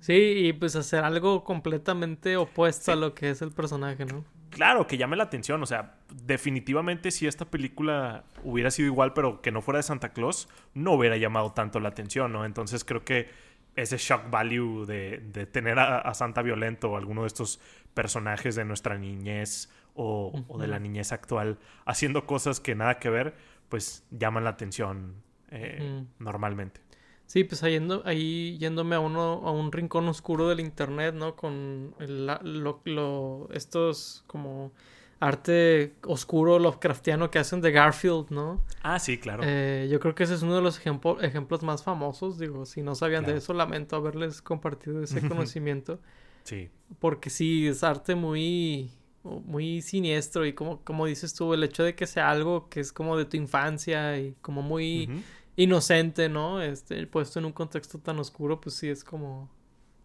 Sí, 0.01 0.15
y 0.15 0.53
pues 0.55 0.77
hacer 0.77 1.05
algo 1.05 1.45
completamente 1.45 2.39
opuesto 2.39 2.93
a 2.93 2.97
lo 2.97 3.15
que 3.15 3.29
es 3.29 3.43
el 3.43 3.53
personaje, 3.53 4.07
¿no? 4.07 4.25
Claro, 4.49 4.87
que 4.87 4.97
llame 4.97 5.17
la 5.17 5.25
atención, 5.25 5.63
o 5.63 5.67
sea, 5.67 5.99
definitivamente 6.25 7.11
si 7.11 7.27
esta 7.27 7.45
película 7.45 8.25
hubiera 8.45 8.71
sido 8.71 8.87
igual, 8.87 9.13
pero 9.13 9.43
que 9.43 9.53
no 9.53 9.61
fuera 9.61 9.79
de 9.79 9.83
Santa 9.83 10.15
Claus, 10.15 10.49
no 10.73 10.93
hubiera 10.93 11.19
llamado 11.19 11.53
tanto 11.53 11.81
la 11.81 11.91
atención, 11.91 12.33
¿no? 12.33 12.47
Entonces 12.47 12.83
creo 12.83 13.05
que 13.05 13.29
ese 13.77 13.99
shock 13.99 14.31
value 14.31 14.87
de, 14.87 15.19
de 15.19 15.47
tener 15.47 15.79
a, 15.79 16.13
Santa 16.15 16.43
Violento 16.43 16.91
o 16.91 16.97
alguno 16.97 17.23
de 17.23 17.29
estos 17.29 17.61
personajes 17.95 18.57
de 18.57 18.65
nuestra 18.65 18.99
niñez 18.99 19.71
o, 19.95 20.33
de 20.59 20.67
la 20.67 20.79
niñez 20.79 21.13
actual 21.13 21.59
haciendo 21.85 22.27
cosas 22.27 22.59
que 22.59 22.75
nada 22.75 22.99
que 22.99 23.11
ver, 23.11 23.35
pues 23.69 24.05
llaman 24.11 24.45
la 24.45 24.51
atención 24.51 25.15
eh, 25.51 26.05
normalmente. 26.19 26.81
Sí, 27.27 27.45
pues 27.45 27.63
ahí, 27.65 27.79
ahí 28.05 28.57
yéndome 28.59 28.95
a 28.95 29.01
uno 29.01 29.43
a 29.45 29.51
un 29.51 29.73
rincón 29.73 30.09
oscuro 30.09 30.49
del 30.49 30.61
internet, 30.61 31.15
¿no? 31.15 31.35
Con 31.35 31.95
lo, 31.99 33.49
estos 33.53 34.25
como 34.27 34.73
arte 35.19 35.95
oscuro 36.05 36.59
Lovecraftiano 36.59 37.31
que 37.31 37.39
hacen 37.39 37.61
de 37.61 37.73
Garfield, 37.73 38.31
¿no? 38.31 38.63
Ah, 38.83 38.99
sí, 38.99 39.19
claro. 39.19 39.43
Eh, 39.45 39.89
yo 39.91 39.99
creo 40.01 40.15
que 40.15 40.25
ese 40.25 40.35
es 40.35 40.43
uno 40.43 40.57
de 40.57 40.63
los 40.63 40.79
ejemplos 40.79 41.63
más 41.63 41.83
famosos. 41.83 42.39
Digo, 42.39 42.67
si 42.67 42.83
no 42.83 42.95
sabían 42.95 43.25
de 43.25 43.37
eso, 43.37 43.55
lamento 43.55 43.97
haberles 43.97 44.43
compartido 44.43 45.03
ese 45.03 45.27
conocimiento. 45.27 46.01
Sí. 46.45 46.69
Porque 46.99 47.31
sí, 47.31 47.67
es 47.67 47.83
arte 47.83 48.15
muy, 48.15 48.91
muy 49.25 49.83
siniestro 49.83 50.47
y 50.47 50.53
como, 50.53 50.81
como 50.85 51.07
dices 51.07 51.35
tú, 51.35 51.55
el 51.55 51.65
hecho 51.65 51.83
de 51.83 51.95
que 51.95 52.07
sea 52.07 52.31
algo 52.31 52.69
que 52.69 52.81
es 52.81 52.93
como 52.93 53.17
de 53.17 53.25
tu 53.25 53.37
infancia 53.37 54.19
y 54.19 54.35
como 54.43 54.63
muy 54.63 55.25
inocente, 55.57 56.29
¿no? 56.29 56.61
Este, 56.61 57.07
puesto 57.07 57.39
en 57.39 57.47
un 57.47 57.53
contexto 57.53 57.99
tan 57.99 58.19
oscuro, 58.19 58.61
pues 58.61 58.75
sí 58.77 58.89
es 58.89 59.03
como 59.03 59.49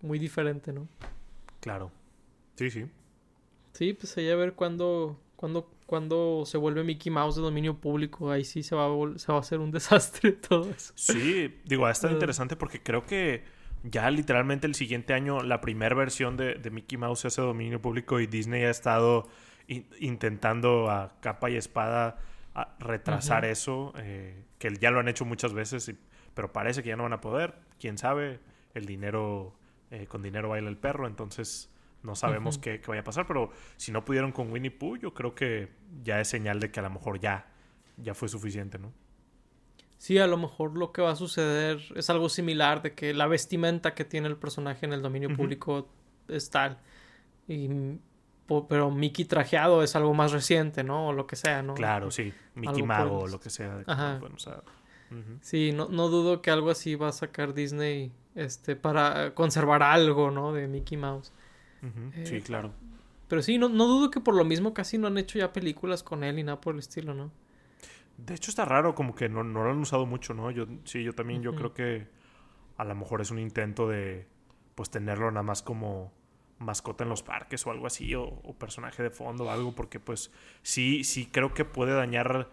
muy 0.02 0.18
diferente, 0.18 0.72
¿no? 0.72 0.88
Claro. 1.60 1.92
Sí, 2.56 2.72
sí. 2.72 2.86
Sí, 3.74 3.94
pues 3.94 4.16
ahí 4.18 4.30
a 4.30 4.36
ver 4.36 4.54
cuándo, 4.54 5.20
cuándo, 5.36 5.72
cuándo 5.86 6.44
se 6.46 6.58
vuelve 6.58 6.84
Mickey 6.84 7.12
Mouse 7.12 7.36
de 7.36 7.42
dominio 7.42 7.78
público. 7.78 8.32
Ahí 8.32 8.44
sí 8.44 8.64
se 8.64 8.76
va 8.76 8.86
a, 8.86 9.20
se 9.20 9.32
va 9.32 9.38
a 9.38 9.42
hacer 9.42 9.60
un 9.60 9.72
desastre 9.72 10.34
todo 10.34 10.70
eso. 10.70 10.94
Sí, 10.96 11.60
digo, 11.66 11.86
ha 11.86 11.92
estado 11.92 12.14
interesante 12.14 12.56
porque 12.56 12.82
creo 12.82 13.06
que 13.06 13.44
ya 13.84 14.10
literalmente 14.12 14.68
el 14.68 14.76
siguiente 14.76 15.14
año 15.14 15.42
la 15.42 15.62
primera 15.62 15.96
versión 15.96 16.38
de, 16.38 16.56
de 16.56 16.70
Mickey 16.70 16.98
Mouse 16.98 17.26
es 17.26 17.36
de 17.36 17.44
dominio 17.44 17.82
público 17.82 18.20
y 18.20 18.28
Disney 18.28 18.64
ha 18.64 18.70
estado 18.70 19.28
intentando 20.00 20.90
a 20.90 21.14
capa 21.22 21.50
y 21.50 21.56
espada 21.56 22.20
retrasar 22.80 23.46
eso, 23.46 23.94
eh, 23.98 24.44
que 24.60 24.74
ya 24.80 24.92
lo 24.92 25.00
han 25.00 25.08
hecho 25.08 25.26
muchas 25.26 25.54
veces, 25.54 25.94
pero 26.34 26.52
parece 26.52 26.84
que 26.84 26.90
ya 26.90 26.96
no 26.96 27.04
van 27.04 27.14
a 27.14 27.22
poder. 27.22 27.56
Quién 27.80 27.98
sabe, 27.98 28.40
el 28.74 28.86
dinero, 28.86 29.56
eh, 29.90 30.08
con 30.08 30.22
dinero 30.22 30.50
baila 30.50 30.70
el 30.70 30.78
perro, 30.78 31.08
entonces 31.08 31.71
no 32.04 32.16
sabemos 32.16 32.58
qué, 32.58 32.82
vaya 32.88 33.02
a 33.02 33.04
pasar, 33.04 33.28
pero 33.28 33.52
si 33.78 33.92
no 33.92 34.04
pudieron 34.04 34.32
con 34.32 34.52
Winnie 34.52 34.72
Pooh, 34.72 34.98
yo 34.98 35.14
creo 35.14 35.36
que 35.36 35.70
ya 36.04 36.20
es 36.20 36.28
señal 36.28 36.60
de 36.60 36.72
que 36.72 36.80
a 36.80 36.84
lo 36.84 36.90
mejor 36.90 37.20
ya, 37.20 37.48
ya 37.98 38.14
fue 38.14 38.28
suficiente, 38.28 38.80
¿no? 38.80 38.92
sí, 40.02 40.18
a 40.18 40.26
lo 40.26 40.36
mejor 40.36 40.76
lo 40.76 40.92
que 40.92 41.04
va 41.04 41.12
a 41.12 41.16
suceder 41.16 41.80
es 41.96 42.10
algo 42.10 42.28
similar, 42.28 42.82
de 42.82 42.96
que 42.96 43.14
la 43.14 43.28
vestimenta 43.28 43.94
que 43.94 44.04
tiene 44.04 44.30
el 44.30 44.36
personaje 44.36 44.88
en 44.88 44.94
el 44.94 45.04
dominio 45.04 45.36
público 45.36 45.88
es 46.28 46.50
tal. 46.50 46.80
Y, 47.48 47.70
pero 48.68 48.90
Mickey 48.90 49.26
trajeado 49.26 49.84
es 49.84 49.96
algo 49.96 50.16
más 50.16 50.32
reciente, 50.32 50.84
¿no? 50.84 51.10
O 51.10 51.14
lo 51.14 51.28
que 51.28 51.36
sea, 51.36 51.62
¿no? 51.62 51.76
Claro, 51.76 52.10
sí. 52.10 52.34
Mickey 52.56 52.82
Mago 52.82 53.20
o 53.20 53.28
lo 53.28 53.40
que 53.40 53.52
sea. 53.52 53.84
Ajá. 53.86 54.20
Sí, 55.42 55.72
no, 55.72 55.88
no 55.88 56.08
dudo 56.08 56.42
que 56.42 56.50
algo 56.50 56.72
así 56.72 56.96
va 56.96 57.10
a 57.10 57.12
sacar 57.12 57.54
Disney 57.54 58.12
este, 58.34 58.76
para 58.76 59.36
conservar 59.36 59.84
algo, 59.84 60.32
¿no? 60.32 60.52
De 60.52 60.68
Mickey 60.68 60.98
Mouse. 60.98 61.32
Sí, 62.24 62.36
eh, 62.36 62.42
claro. 62.42 62.72
Pero 63.28 63.42
sí, 63.42 63.58
no, 63.58 63.70
no 63.70 63.88
dudo 63.88 64.12
que 64.12 64.20
por 64.20 64.36
lo 64.36 64.44
mismo 64.44 64.74
casi 64.74 64.98
no 64.98 65.08
han 65.08 65.18
hecho 65.18 65.40
ya 65.40 65.54
películas 65.54 66.04
con 66.04 66.24
él 66.24 66.40
y 66.40 66.44
nada 66.44 66.60
por 66.60 66.74
el 66.74 66.80
estilo, 66.80 67.14
¿no? 67.14 67.32
De 68.18 68.36
hecho 68.36 68.52
está 68.52 68.66
raro, 68.66 68.94
como 68.94 69.16
que 69.16 69.30
no, 69.30 69.44
no 69.44 69.64
lo 69.64 69.72
han 69.72 69.80
usado 69.80 70.06
mucho, 70.06 70.34
¿no? 70.34 70.52
Yo, 70.52 70.68
sí, 70.84 71.04
yo 71.04 71.14
también, 71.14 71.42
yo 71.42 71.56
creo 71.56 71.74
que 71.74 72.08
a 72.78 72.84
lo 72.84 72.94
mejor 72.96 73.22
es 73.22 73.32
un 73.32 73.40
intento 73.40 73.88
de, 73.88 74.28
pues, 74.76 74.90
tenerlo 74.90 75.32
nada 75.32 75.44
más 75.44 75.62
como 75.62 76.12
mascota 76.62 77.04
en 77.04 77.10
los 77.10 77.24
parques 77.24 77.66
o 77.66 77.72
algo 77.72 77.88
así, 77.88 78.14
o, 78.16 78.42
personaje 78.58 79.04
de 79.04 79.10
fondo 79.10 79.46
o 79.46 79.50
algo, 79.50 79.74
porque 79.74 80.00
pues 80.00 80.32
sí, 80.62 81.04
sí 81.04 81.26
creo 81.26 81.54
que 81.54 81.66
puede 81.66 81.94
dañar 81.94 82.50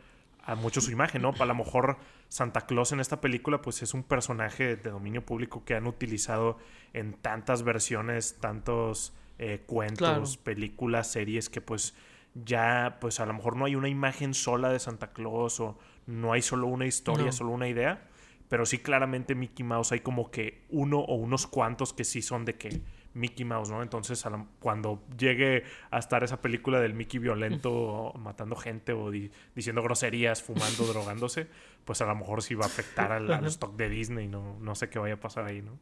a 0.49 0.55
mucho 0.55 0.81
su 0.81 0.91
imagen, 0.91 1.21
¿no? 1.21 1.35
A 1.39 1.45
lo 1.45 1.55
mejor 1.55 1.99
Santa 2.29 2.63
Claus 2.63 2.93
en 2.93 3.01
esta 3.01 3.21
película 3.21 3.61
pues 3.61 3.83
es 3.83 3.93
un 3.93 4.03
personaje 4.03 4.77
de 4.77 4.91
dominio 4.91 5.25
público 5.25 5.63
que 5.67 5.75
han 5.75 5.87
utilizado 5.87 6.57
en 6.95 7.13
tantas 7.13 7.63
versiones, 7.65 8.39
tantos 8.41 9.13
eh, 9.39 9.63
cuentos, 9.67 10.39
películas, 10.39 11.13
series 11.13 11.51
que 11.51 11.61
pues 11.61 11.95
ya, 12.35 12.97
pues 12.99 13.21
a 13.21 13.27
lo 13.27 13.35
mejor 13.35 13.57
no 13.57 13.67
hay 13.67 13.75
una 13.75 13.91
imagen 13.91 14.33
sola 14.33 14.71
de 14.71 14.79
Santa 14.79 15.13
Claus 15.13 15.61
o 15.61 15.79
no 16.07 16.33
hay 16.33 16.41
solo 16.41 16.67
una 16.67 16.87
historia, 16.87 17.31
solo 17.31 17.51
una 17.51 17.69
idea, 17.69 18.09
pero 18.49 18.65
sí 18.65 18.79
claramente 18.79 19.35
Mickey 19.35 19.67
Mouse 19.67 19.93
hay 19.93 20.01
como 20.01 20.31
que 20.31 20.65
uno 20.71 21.01
o 21.01 21.15
unos 21.17 21.47
cuantos 21.47 21.93
que 21.93 22.05
sí 22.05 22.23
son 22.23 22.47
de 22.47 22.57
que 22.57 22.81
Mickey 23.15 23.45
Mouse, 23.45 23.71
¿no? 23.71 23.83
Entonces 23.83 24.25
cuando 24.61 25.03
llegue 25.19 25.65
a 25.91 25.99
estar 25.99 26.23
esa 26.25 26.41
película 26.41 26.81
del 26.81 26.95
Mickey 26.95 27.19
violento 27.19 28.13
matando 28.19 28.57
gente 28.57 28.93
o 28.93 29.11
diciendo 29.55 29.83
groserías, 29.83 30.43
fumando, 30.43 30.87
drogándose, 30.93 31.47
pues 31.85 32.01
a 32.01 32.07
lo 32.07 32.15
mejor 32.15 32.43
sí 32.43 32.55
va 32.55 32.65
a 32.65 32.69
afectar 32.69 33.13
al, 33.13 33.31
al 33.31 33.47
stock 33.47 33.77
de 33.77 33.89
Disney, 33.89 34.29
¿no? 34.29 34.59
No 34.61 34.75
sé 34.75 34.89
qué 34.89 34.99
vaya 34.99 35.15
a 35.15 35.21
pasar 35.21 35.47
ahí, 35.47 35.63
¿no? 35.63 35.79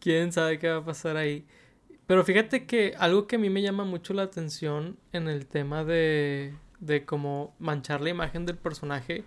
¿Quién 0.00 0.32
sabe 0.32 0.58
qué 0.58 0.68
va 0.68 0.78
a 0.78 0.84
pasar 0.84 1.16
ahí? 1.16 1.46
Pero 2.06 2.24
fíjate 2.24 2.66
que 2.66 2.94
algo 2.98 3.26
que 3.26 3.36
a 3.36 3.38
mí 3.38 3.50
me 3.50 3.62
llama 3.62 3.84
mucho 3.84 4.12
la 4.14 4.22
atención 4.22 4.98
en 5.12 5.28
el 5.28 5.46
tema 5.46 5.84
de, 5.84 6.54
de 6.80 7.04
cómo 7.04 7.54
manchar 7.58 8.00
la 8.00 8.10
imagen 8.10 8.44
del 8.44 8.58
personaje, 8.58 9.24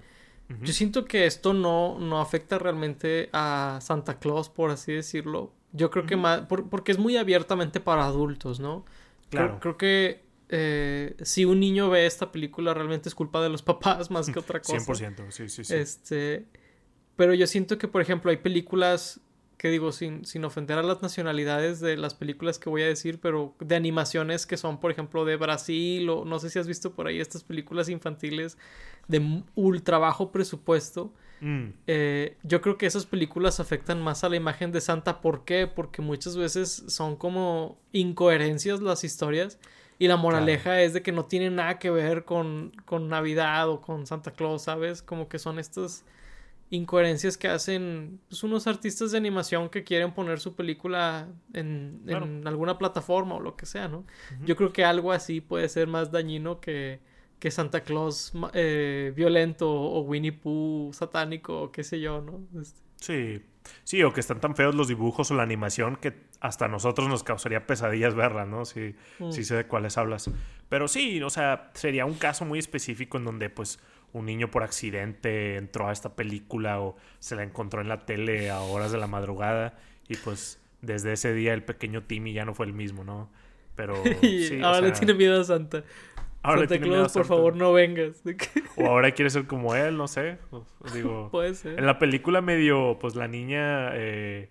yo 0.61 0.73
siento 0.73 1.05
que 1.05 1.25
esto 1.25 1.53
no, 1.53 1.97
no 1.99 2.21
afecta 2.21 2.59
realmente 2.59 3.29
a 3.33 3.79
Santa 3.81 4.19
Claus, 4.19 4.49
por 4.49 4.69
así 4.69 4.93
decirlo. 4.93 5.51
Yo 5.75 5.89
creo 5.89 6.05
que 6.05 6.15
más, 6.15 6.41
porque 6.47 6.91
es 6.91 6.97
muy 6.97 7.17
abiertamente 7.17 7.79
para 7.79 8.05
adultos, 8.05 8.59
¿no? 8.59 8.85
Claro. 9.29 9.59
Creo, 9.59 9.77
que 9.77 10.23
eh, 10.49 11.15
si 11.21 11.45
un 11.45 11.59
niño 11.59 11.89
ve 11.89 12.05
esta 12.05 12.31
película 12.31 12.73
realmente 12.73 13.09
es 13.09 13.15
culpa 13.15 13.41
de 13.41 13.49
los 13.49 13.61
papás 13.63 14.09
más 14.09 14.29
que 14.29 14.39
otra 14.39 14.61
cosa. 14.61 14.77
100%, 14.77 15.31
sí, 15.31 15.49
sí, 15.49 15.63
sí. 15.65 15.75
Este, 15.75 16.45
pero 17.15 17.33
yo 17.33 17.47
siento 17.47 17.77
que, 17.77 17.87
por 17.87 18.01
ejemplo, 18.01 18.31
hay 18.31 18.37
películas 18.37 19.19
que 19.57 19.69
digo, 19.69 19.91
sin, 19.91 20.25
sin 20.25 20.43
ofender 20.43 20.77
a 20.77 20.83
las 20.83 21.01
nacionalidades 21.01 21.79
de 21.79 21.97
las 21.97 22.13
películas 22.13 22.59
que 22.59 22.69
voy 22.69 22.81
a 22.81 22.87
decir, 22.87 23.19
pero 23.19 23.55
de 23.59 23.75
animaciones 23.75 24.45
que 24.45 24.57
son, 24.57 24.79
por 24.79 24.91
ejemplo, 24.91 25.25
de 25.25 25.37
Brasil, 25.37 26.09
o 26.09 26.25
no 26.25 26.39
sé 26.39 26.49
si 26.49 26.59
has 26.59 26.67
visto 26.67 26.93
por 26.93 27.07
ahí 27.07 27.19
estas 27.19 27.43
películas 27.43 27.89
infantiles 27.89 28.57
de 29.07 29.43
ultra 29.55 29.97
bajo 29.97 30.31
presupuesto. 30.31 31.13
Mm. 31.45 31.73
Eh, 31.85 32.37
yo 32.41 32.59
creo 32.59 32.75
que 32.75 32.87
esas 32.87 33.05
películas 33.05 33.59
afectan 33.59 34.01
más 34.01 34.23
a 34.23 34.29
la 34.29 34.35
imagen 34.35 34.71
de 34.71 34.81
Santa. 34.81 35.21
¿Por 35.21 35.45
qué? 35.45 35.67
Porque 35.67 36.01
muchas 36.01 36.35
veces 36.35 36.85
son 36.87 37.15
como 37.15 37.77
incoherencias 37.91 38.81
las 38.81 39.03
historias. 39.03 39.59
Y 39.99 40.07
la 40.07 40.17
moraleja 40.17 40.81
es 40.81 40.93
de 40.93 41.03
que 41.03 41.11
no 41.11 41.25
tiene 41.25 41.51
nada 41.51 41.77
que 41.77 41.91
ver 41.91 42.25
con, 42.25 42.71
con 42.85 43.09
Navidad 43.09 43.69
o 43.69 43.79
con 43.79 44.07
Santa 44.07 44.31
Claus, 44.31 44.63
¿sabes? 44.63 45.03
Como 45.03 45.29
que 45.29 45.37
son 45.37 45.59
estas 45.59 46.03
incoherencias 46.71 47.37
que 47.37 47.47
hacen 47.47 48.19
pues, 48.27 48.43
unos 48.43 48.65
artistas 48.65 49.11
de 49.11 49.19
animación 49.19 49.69
que 49.69 49.83
quieren 49.83 50.13
poner 50.13 50.39
su 50.39 50.55
película 50.55 51.27
en, 51.53 52.01
en 52.07 52.45
alguna 52.47 52.79
plataforma 52.79 53.35
o 53.35 53.39
lo 53.39 53.55
que 53.55 53.67
sea, 53.67 53.87
¿no? 53.87 54.03
Yo 54.43 54.55
creo 54.55 54.73
que 54.73 54.83
algo 54.83 55.11
así 55.11 55.41
puede 55.41 55.69
ser 55.69 55.87
más 55.87 56.11
dañino 56.11 56.59
que, 56.59 56.99
que 57.39 57.51
Santa 57.51 57.81
Claus 57.81 58.33
eh, 58.53 59.13
violento 59.15 59.69
o 59.71 60.01
Winnie 60.01 60.31
Pooh 60.31 60.91
satánico 60.93 61.63
o 61.63 61.71
qué 61.71 61.83
sé 61.83 61.99
yo, 61.99 62.21
¿no? 62.21 62.41
Este. 62.59 62.79
Sí, 62.97 63.41
sí, 63.83 64.03
o 64.03 64.13
que 64.13 64.19
están 64.19 64.39
tan 64.39 64.55
feos 64.55 64.73
los 64.73 64.87
dibujos 64.87 65.29
o 65.31 65.35
la 65.35 65.43
animación 65.43 65.95
que 65.95 66.13
hasta 66.39 66.65
a 66.65 66.67
nosotros 66.67 67.07
nos 67.07 67.23
causaría 67.23 67.67
pesadillas 67.67 68.15
verla, 68.15 68.45
¿no? 68.45 68.65
Sí, 68.65 68.95
mm. 69.19 69.31
sí 69.31 69.43
sé 69.43 69.55
de 69.55 69.67
cuáles 69.67 69.97
hablas. 69.97 70.29
Pero 70.69 70.87
sí, 70.87 71.21
o 71.21 71.29
sea, 71.29 71.71
sería 71.73 72.05
un 72.05 72.15
caso 72.15 72.45
muy 72.45 72.59
específico 72.59 73.17
en 73.17 73.25
donde 73.25 73.49
pues 73.49 73.79
un 74.13 74.25
niño 74.25 74.49
por 74.49 74.63
accidente 74.63 75.57
entró 75.57 75.89
a 75.89 75.91
esta 75.91 76.15
película 76.15 76.79
o 76.79 76.95
se 77.19 77.35
la 77.35 77.43
encontró 77.43 77.81
en 77.81 77.89
la 77.89 78.05
tele 78.05 78.49
a 78.49 78.61
horas 78.61 78.91
de 78.91 78.97
la 78.97 79.07
madrugada 79.07 79.77
y 80.07 80.15
pues 80.15 80.59
desde 80.81 81.13
ese 81.13 81.33
día 81.33 81.53
el 81.53 81.63
pequeño 81.63 82.03
Timmy 82.03 82.33
ya 82.33 82.45
no 82.45 82.53
fue 82.53 82.65
el 82.65 82.73
mismo, 82.73 83.03
¿no? 83.03 83.29
Pero 83.75 84.01
sí, 84.21 84.59
ahora 84.63 84.81
le 84.81 84.91
tiene 84.91 85.13
miedo 85.13 85.41
a 85.41 85.43
Santa. 85.43 85.83
Ahora 86.45 86.67
Santa 86.67 86.79
Claus, 86.79 87.13
por 87.13 87.25
favor, 87.25 87.55
no 87.55 87.73
vengas. 87.73 88.23
o 88.77 88.85
ahora 88.85 89.11
quiere 89.11 89.29
ser 89.29 89.47
como 89.47 89.75
él, 89.75 89.97
no 89.97 90.07
sé. 90.07 90.37
Digo, 90.93 91.29
Puede 91.31 91.55
ser. 91.55 91.79
En 91.79 91.85
la 91.85 91.97
película 91.97 92.41
medio, 92.41 92.97
pues 92.99 93.15
la 93.15 93.27
niña 93.27 93.89
eh, 93.93 94.49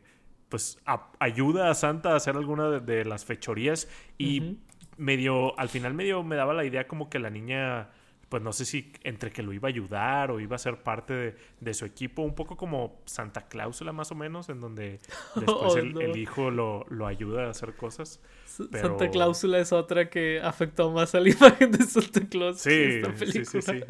pues 0.49 0.79
ayuda 1.19 1.71
a 1.71 1.75
Santa 1.75 2.13
a 2.13 2.17
hacer 2.17 2.37
alguna 2.37 2.69
de, 2.81 3.05
las 3.05 3.25
fechorías 3.25 3.89
y 4.19 4.59
medio, 4.97 5.59
al 5.59 5.69
final 5.69 5.95
medio 5.95 6.23
me 6.23 6.37
daba 6.37 6.55
la 6.55 6.65
idea 6.65 6.87
como 6.87 7.09
que 7.09 7.19
la 7.19 7.31
niña 7.31 7.91
pues 8.29 8.43
no 8.43 8.53
sé 8.53 8.65
si 8.65 8.93
entre 9.03 9.31
que 9.31 9.43
lo 9.43 9.53
iba 9.53 9.69
a 9.69 9.71
ayudar 9.71 10.31
o 10.31 10.41
iba 10.41 10.57
a 10.57 10.59
ser 10.59 10.83
parte 10.83 11.37
de, 11.61 11.75
su 11.75 11.85
equipo, 11.85 12.23
un 12.23 12.35
poco 12.35 12.57
como 12.57 13.01
Santa 13.05 13.47
Cláusula 13.49 13.93
más 13.93 14.11
o 14.13 14.15
menos, 14.15 14.49
en 14.49 14.61
donde 14.61 15.01
después 15.37 15.75
oh, 15.75 15.79
el, 15.79 16.17
hijo 16.17 16.51
lo, 16.51 17.07
ayuda 17.07 17.47
a 17.47 17.51
hacer 17.51 17.75
cosas. 17.75 18.21
Santa 18.47 19.11
Cláusula 19.11 19.59
es 19.59 19.73
otra 19.73 20.09
que 20.09 20.41
afectó 20.43 20.91
más 20.91 21.15
a 21.15 21.21
la 21.21 21.29
imagen 21.31 21.73
de 21.73 21.85
Santa 21.85 22.21
Claus. 22.29 22.61
Sí, 22.61 23.03
sí, 23.17 23.45
sí, 23.45 23.63
sí. 23.63 23.81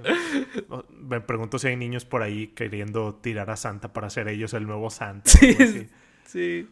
Me 0.90 1.20
pregunto 1.20 1.58
si 1.58 1.68
hay 1.68 1.76
niños 1.76 2.04
por 2.04 2.22
ahí 2.22 2.48
queriendo 2.48 3.14
tirar 3.14 3.50
a 3.50 3.56
Santa 3.56 3.92
para 3.92 4.10
ser 4.10 4.28
ellos 4.28 4.54
el 4.54 4.66
nuevo 4.66 4.90
Santa. 4.90 5.30
Sí, 5.30 5.88
sí, 6.24 6.68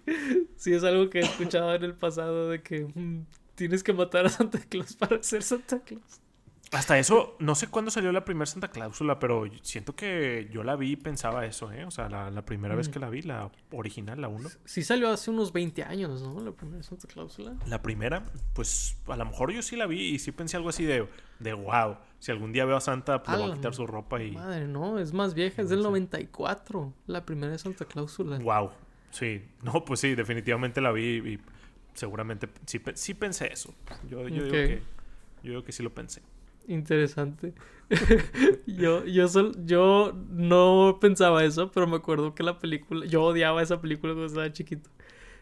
sí, 0.57 0.73
es 0.73 0.85
algo 0.85 1.11
que 1.11 1.21
he 1.21 1.23
escuchado 1.23 1.75
en 1.75 1.85
el 1.85 1.95
pasado 1.95 2.49
de 2.49 2.63
que 2.63 2.87
mm, 2.95 3.27
tienes 3.55 3.83
que 3.83 3.93
matar 3.93 4.27
a 4.27 4.29
Santa 4.29 4.59
Claus 4.69 4.97
para 4.97 5.23
ser 5.23 5.43
Santa 5.43 5.81
Claus. 5.81 6.22
Hasta 6.73 6.99
eso, 6.99 7.37
no 7.39 7.55
sé 7.55 7.67
cuándo 7.67 7.91
salió 7.91 8.13
la 8.13 8.25
primera 8.25 8.47
Santa 8.47 8.69
Cláusula, 8.69 9.19
pero 9.19 9.45
siento 9.61 9.95
que 9.95 10.49
yo 10.51 10.65
la 10.65 10.75
vi 10.75 10.93
y 10.93 10.97
pensaba 10.97 11.45
eso, 11.45 11.71
¿eh? 11.71 11.85
O 11.85 11.91
sea, 11.91 12.09
la, 12.09 12.45
primera 12.47 12.75
vez 12.75 12.89
mm. 12.89 12.93
que 12.93 12.99
la 12.99 13.11
vi, 13.11 13.21
la 13.21 13.51
original, 13.73 14.19
la 14.19 14.29
1. 14.29 14.49
Sí 14.65 14.83
salió 14.83 15.11
hace 15.11 15.31
unos 15.31 15.53
20 15.53 15.83
años, 15.83 16.23
¿no? 16.23 16.41
La 16.41 16.53
primera 16.53 16.83
Santa 16.83 17.07
Cláusula. 17.09 17.57
La 17.67 17.83
primera, 17.83 18.25
pues 18.55 18.97
a 19.07 19.17
lo 19.17 19.25
mejor 19.27 19.53
yo 19.53 19.61
sí 19.61 19.77
la 19.77 19.87
vi 19.87 20.15
y 20.15 20.19
sí 20.19 20.33
pensé 20.33 20.57
algo 20.57 20.71
así 20.71 20.85
de, 20.85 21.07
de 21.41 21.53
wow, 21.53 21.99
si 22.19 22.33
algún 22.33 22.53
día 22.53 22.65
veo 22.65 22.77
a 22.77 22.81
Santa, 22.81 23.23
pues 23.23 23.37
le 23.37 23.45
voy 23.45 23.53
a 23.53 23.55
quitar 23.57 23.75
su 23.75 23.87
ropa 23.87 24.23
y... 24.23 24.33
Madre, 24.33 24.67
no, 24.67 24.99
es 24.99 25.13
más 25.13 25.35
vieja, 25.35 25.61
es 25.61 25.69
del 25.69 25.83
94, 25.83 26.95
la 27.07 27.27
primera 27.27 27.59
Santa 27.59 27.85
Cláusula. 27.85 28.39
Wow, 28.39 28.71
sí, 29.11 29.45
no, 29.63 29.85
pues 29.85 30.01
sí, 30.01 30.15
definitivamente 30.15 30.81
la 30.81 30.91
vi 30.91 31.35
y 31.35 31.39
seguramente 31.93 32.49
sí, 32.65 32.81
sí 32.95 33.13
pensé 33.13 33.53
eso. 33.53 33.75
Yo, 34.09 34.27
yo, 34.27 34.27
digo 34.27 34.51
que, 34.51 34.83
yo 35.43 35.51
digo 35.51 35.65
que 35.65 35.73
sí 35.73 35.83
lo 35.83 35.93
pensé. 35.93 36.23
Interesante. 36.69 37.55
yo, 38.67 39.05
yo, 39.05 39.27
yo 39.65 40.13
no 40.31 40.99
pensaba 41.01 41.45
eso, 41.45 41.71
pero 41.71 41.87
me 41.87 41.97
acuerdo 41.97 42.35
que 42.35 42.43
la 42.43 42.59
película, 42.59 43.07
yo 43.07 43.23
odiaba 43.23 43.63
esa 43.63 43.81
película 43.81 44.13
cuando 44.13 44.27
estaba 44.27 44.53
chiquito. 44.53 44.91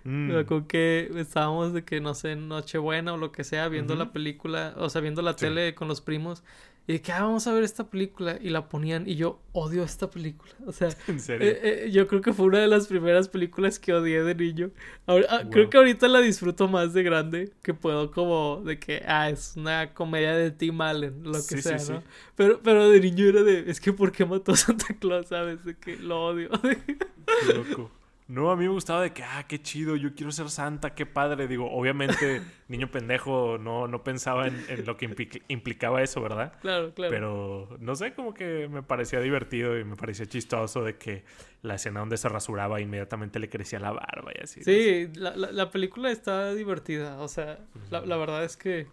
Me 0.03 0.39
acuerdo 0.39 0.67
que 0.67 1.11
estábamos 1.17 1.75
de 1.75 1.85
que, 1.85 2.01
no 2.01 2.15
sé, 2.15 2.35
Nochebuena 2.35 3.13
o 3.13 3.17
lo 3.19 3.33
que 3.33 3.45
sea, 3.45 3.69
viendo 3.69 3.95
la 3.97 4.13
película, 4.13 4.75
o 4.79 4.89
sea, 4.89 5.03
viendo 5.03 5.21
la 5.21 5.37
tele 5.37 5.75
con 5.75 5.89
los 5.89 6.01
primos. 6.01 6.43
Y 6.87 6.95
de 6.95 7.03
que, 7.03 7.13
ah, 7.13 7.23
vamos 7.23 7.47
a 7.47 7.53
ver 7.53 7.63
esta 7.63 7.89
película. 7.89 8.39
Y 8.41 8.51
la 8.51 8.69
ponían 8.69 9.09
y 9.09 9.15
yo 9.15 9.41
odio 9.53 9.85
esta 9.85 10.11
película. 10.11 10.53
O 10.67 10.73
sea, 10.73 10.89
¿En 11.07 11.21
serio? 11.21 11.49
Eh, 11.49 11.61
eh, 11.63 11.91
yo 11.91 12.07
creo 12.09 12.21
que 12.21 12.33
fue 12.33 12.47
una 12.47 12.59
de 12.59 12.67
las 12.67 12.87
primeras 12.87 13.29
películas 13.29 13.79
que 13.79 13.93
odié 13.93 14.23
de 14.23 14.35
niño. 14.35 14.71
Ahora, 15.07 15.27
ah, 15.31 15.43
Creo 15.51 15.71
que 15.71 15.77
ahorita 15.77 16.09
la 16.09 16.21
disfruto 16.21 16.69
más 16.69 16.93
de 16.93 17.03
grande. 17.03 17.53
Que 17.63 17.75
puedo 17.75 18.11
como 18.11 18.63
de 18.65 18.79
que, 18.79 19.03
ah, 19.07 19.31
es 19.31 19.55
una 19.57 19.95
comedia 19.95 20.35
de 20.35 20.51
Tim 20.51 20.81
Allen, 20.81 21.23
lo 21.23 21.33
que 21.33 21.63
sea, 21.63 21.79
¿no? 21.89 22.03
Pero, 22.35 22.61
pero 22.63 22.89
de 22.89 23.01
niño 23.01 23.27
era 23.27 23.43
de, 23.43 23.71
es 23.71 23.81
que 23.81 23.93
¿por 23.93 24.13
qué 24.13 24.25
mató 24.25 24.53
a 24.53 24.57
Santa 24.57 24.95
Claus? 24.99 25.29
¿Sabes? 25.29 25.65
De 25.65 25.77
que 25.77 25.97
lo 25.97 26.27
odio. 26.27 26.51
Qué 26.63 27.55
loco. 27.55 27.91
No, 28.31 28.53
a 28.53 28.57
mí 28.57 28.63
me 28.63 28.71
gustaba 28.71 29.03
de 29.03 29.13
que, 29.13 29.25
ah, 29.25 29.45
qué 29.49 29.61
chido, 29.61 29.97
yo 29.97 30.15
quiero 30.15 30.31
ser 30.31 30.51
santa, 30.51 30.95
qué 30.95 31.05
padre. 31.05 31.49
Digo, 31.49 31.69
obviamente, 31.69 32.41
niño 32.69 32.89
pendejo 32.89 33.59
no, 33.59 33.89
no 33.89 34.05
pensaba 34.05 34.47
en, 34.47 34.87
lo 34.87 34.97
que 34.97 35.41
implicaba 35.49 36.01
eso, 36.01 36.23
¿verdad? 36.23 36.53
Claro, 36.61 36.95
claro. 36.95 37.11
Pero, 37.11 37.77
no 37.81 37.97
sé, 37.97 38.15
como 38.15 38.33
que 38.33 38.69
me 38.69 38.85
parecía 38.85 39.19
divertido 39.19 39.77
y 39.77 39.83
me 39.83 39.97
parecía 39.97 40.27
chistoso 40.27 40.85
de 40.85 40.97
que 40.97 41.25
la 41.63 41.75
escena 41.75 41.99
donde 41.99 42.17
se 42.19 42.29
rasuraba 42.29 42.81
inmediatamente 42.81 43.41
le 43.41 43.49
crecía 43.49 43.81
la 43.81 43.91
barba 43.91 44.31
y 44.39 44.45
así. 44.45 44.63
Sí, 44.63 45.09
la, 45.17 45.35
la, 45.35 45.71
película 45.73 46.13
está 46.13 46.55
divertida. 46.55 47.19
O 47.19 47.27
sea, 47.27 47.59
la, 47.91 48.07
la, 48.07 48.17
verdad 48.17 48.45
es 48.45 48.57
que 48.57 48.87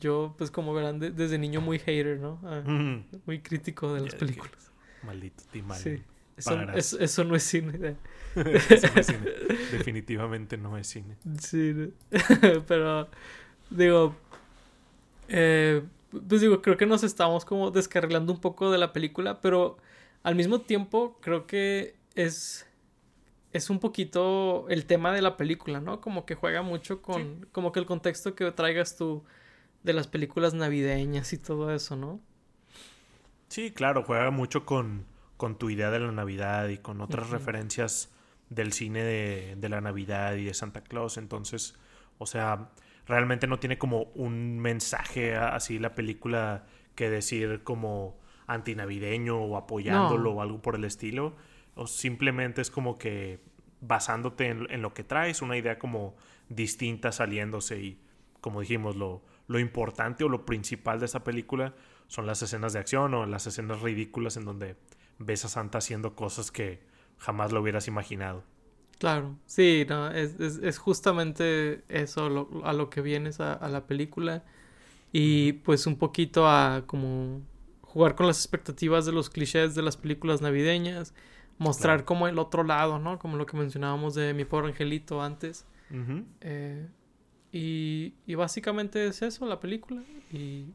yo, 0.00 0.34
pues 0.36 0.50
como 0.50 0.74
verán, 0.74 1.00
desde 1.00 1.38
niño 1.38 1.62
muy 1.62 1.78
hater, 1.78 2.18
¿no? 2.18 2.38
Ah, 2.44 2.62
muy 3.24 3.40
crítico 3.40 3.94
de 3.94 4.02
las 4.02 4.14
películas. 4.14 4.70
Maldito 5.02 5.44
Tim 5.50 5.64
Sí. 5.72 6.02
Eso, 6.74 7.24
no 7.24 7.36
es 7.36 7.42
cine. 7.42 7.96
Definitivamente 9.72 10.56
no 10.56 10.76
es 10.76 10.86
cine. 10.86 11.16
Sí, 11.40 11.92
pero 12.66 13.08
digo, 13.70 14.14
eh, 15.28 15.82
pues 16.28 16.40
digo, 16.40 16.62
creo 16.62 16.76
que 16.76 16.86
nos 16.86 17.02
estamos 17.02 17.44
como 17.44 17.70
descarrilando 17.70 18.32
un 18.32 18.40
poco 18.40 18.70
de 18.70 18.78
la 18.78 18.92
película, 18.92 19.40
pero 19.40 19.78
al 20.22 20.34
mismo 20.34 20.60
tiempo 20.60 21.18
creo 21.20 21.46
que 21.46 21.94
es 22.14 22.66
es 23.52 23.68
un 23.68 23.80
poquito 23.80 24.66
el 24.68 24.86
tema 24.86 25.12
de 25.12 25.22
la 25.22 25.36
película, 25.36 25.80
¿no? 25.80 26.00
Como 26.00 26.24
que 26.24 26.34
juega 26.34 26.62
mucho 26.62 27.02
con 27.02 27.46
como 27.52 27.72
que 27.72 27.80
el 27.80 27.86
contexto 27.86 28.34
que 28.34 28.50
traigas 28.52 28.96
tú 28.96 29.24
de 29.82 29.92
las 29.92 30.06
películas 30.06 30.54
navideñas 30.54 31.32
y 31.32 31.38
todo 31.38 31.74
eso, 31.74 31.96
¿no? 31.96 32.20
Sí, 33.48 33.72
claro, 33.72 34.04
juega 34.04 34.30
mucho 34.30 34.64
con 34.64 35.04
con 35.40 35.56
tu 35.56 35.70
idea 35.70 35.90
de 35.90 36.00
la 36.00 36.12
Navidad 36.12 36.68
y 36.68 36.76
con 36.76 37.00
otras 37.00 37.30
referencias 37.30 38.12
del 38.50 38.74
cine 38.74 39.02
de, 39.02 39.68
la 39.70 39.80
Navidad 39.80 40.34
y 40.34 40.44
de 40.44 40.52
Santa 40.52 40.82
Claus. 40.82 41.16
Entonces, 41.16 41.78
o 42.18 42.26
sea, 42.26 42.68
realmente 43.06 43.46
no 43.46 43.58
tiene 43.58 43.78
como 43.78 44.02
un 44.14 44.58
mensaje 44.58 45.36
así 45.36 45.78
la 45.78 45.94
película 45.94 46.66
que 46.94 47.08
decir 47.08 47.62
como 47.64 48.20
antinavideño 48.48 49.38
o 49.38 49.56
apoyándolo 49.56 50.32
o 50.32 50.42
algo 50.42 50.60
por 50.60 50.74
el 50.74 50.84
estilo. 50.84 51.36
O 51.74 51.86
simplemente 51.86 52.60
es 52.60 52.70
como 52.70 52.98
que 52.98 53.40
basándote 53.80 54.48
en, 54.48 54.70
en, 54.70 54.82
lo 54.82 54.92
que 54.92 55.04
traes, 55.04 55.40
una 55.40 55.56
idea 55.56 55.78
como 55.78 56.16
distinta 56.50 57.12
saliéndose 57.12 57.80
y 57.80 58.02
como 58.42 58.60
dijimos, 58.60 58.94
lo, 58.94 59.22
lo 59.46 59.58
importante 59.58 60.22
o 60.22 60.28
lo 60.28 60.44
principal 60.44 61.00
de 61.00 61.06
esta 61.06 61.24
película 61.24 61.72
son 62.08 62.26
las 62.26 62.42
escenas 62.42 62.74
de 62.74 62.80
acción 62.80 63.14
o 63.14 63.24
las 63.24 63.46
escenas 63.46 63.80
ridículas 63.80 64.36
en 64.36 64.44
donde 64.44 64.76
ves 65.20 65.44
a 65.44 65.48
Santa 65.48 65.78
haciendo 65.78 66.16
cosas 66.16 66.50
que 66.50 66.80
jamás 67.18 67.52
lo 67.52 67.60
hubieras 67.60 67.86
imaginado. 67.86 68.42
Claro, 68.98 69.36
sí, 69.46 69.86
no, 69.88 70.10
es, 70.10 70.38
es, 70.40 70.78
justamente 70.78 71.84
eso 71.88 72.48
a 72.64 72.72
lo 72.72 72.90
que 72.90 73.00
vienes 73.00 73.40
a, 73.40 73.66
la 73.68 73.86
película 73.86 74.42
y 75.10 75.54
pues 75.54 75.86
un 75.86 75.96
poquito 75.96 76.46
a 76.46 76.84
como 76.86 77.40
jugar 77.80 78.14
con 78.14 78.26
las 78.26 78.38
expectativas 78.38 79.06
de 79.06 79.12
los 79.12 79.30
clichés 79.30 79.74
de 79.74 79.80
las 79.80 79.96
películas 79.96 80.42
navideñas, 80.42 81.14
mostrar 81.56 82.04
como 82.04 82.28
el 82.28 82.38
otro 82.38 82.62
lado, 82.62 82.98
¿no? 82.98 83.18
Como 83.18 83.38
lo 83.38 83.46
que 83.46 83.56
mencionábamos 83.56 84.14
de 84.14 84.34
mi 84.34 84.44
pobre 84.44 84.68
angelito 84.68 85.22
antes. 85.22 85.64
Eh, 86.42 86.86
y, 87.52 88.14
y, 88.26 88.34
básicamente 88.36 89.06
es 89.06 89.22
eso 89.22 89.44
la 89.46 89.58
película 89.58 90.02
y, 90.30 90.66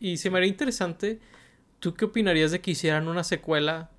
y 0.00 0.18
se 0.18 0.28
me 0.28 0.36
haría 0.36 0.50
interesante 0.50 1.18
¿Tú 1.80 1.94
qué 1.94 2.06
opinarías 2.06 2.50
de 2.50 2.60
que 2.60 2.72
hicieran 2.72 3.08
una 3.08 3.24
secuela 3.24 3.90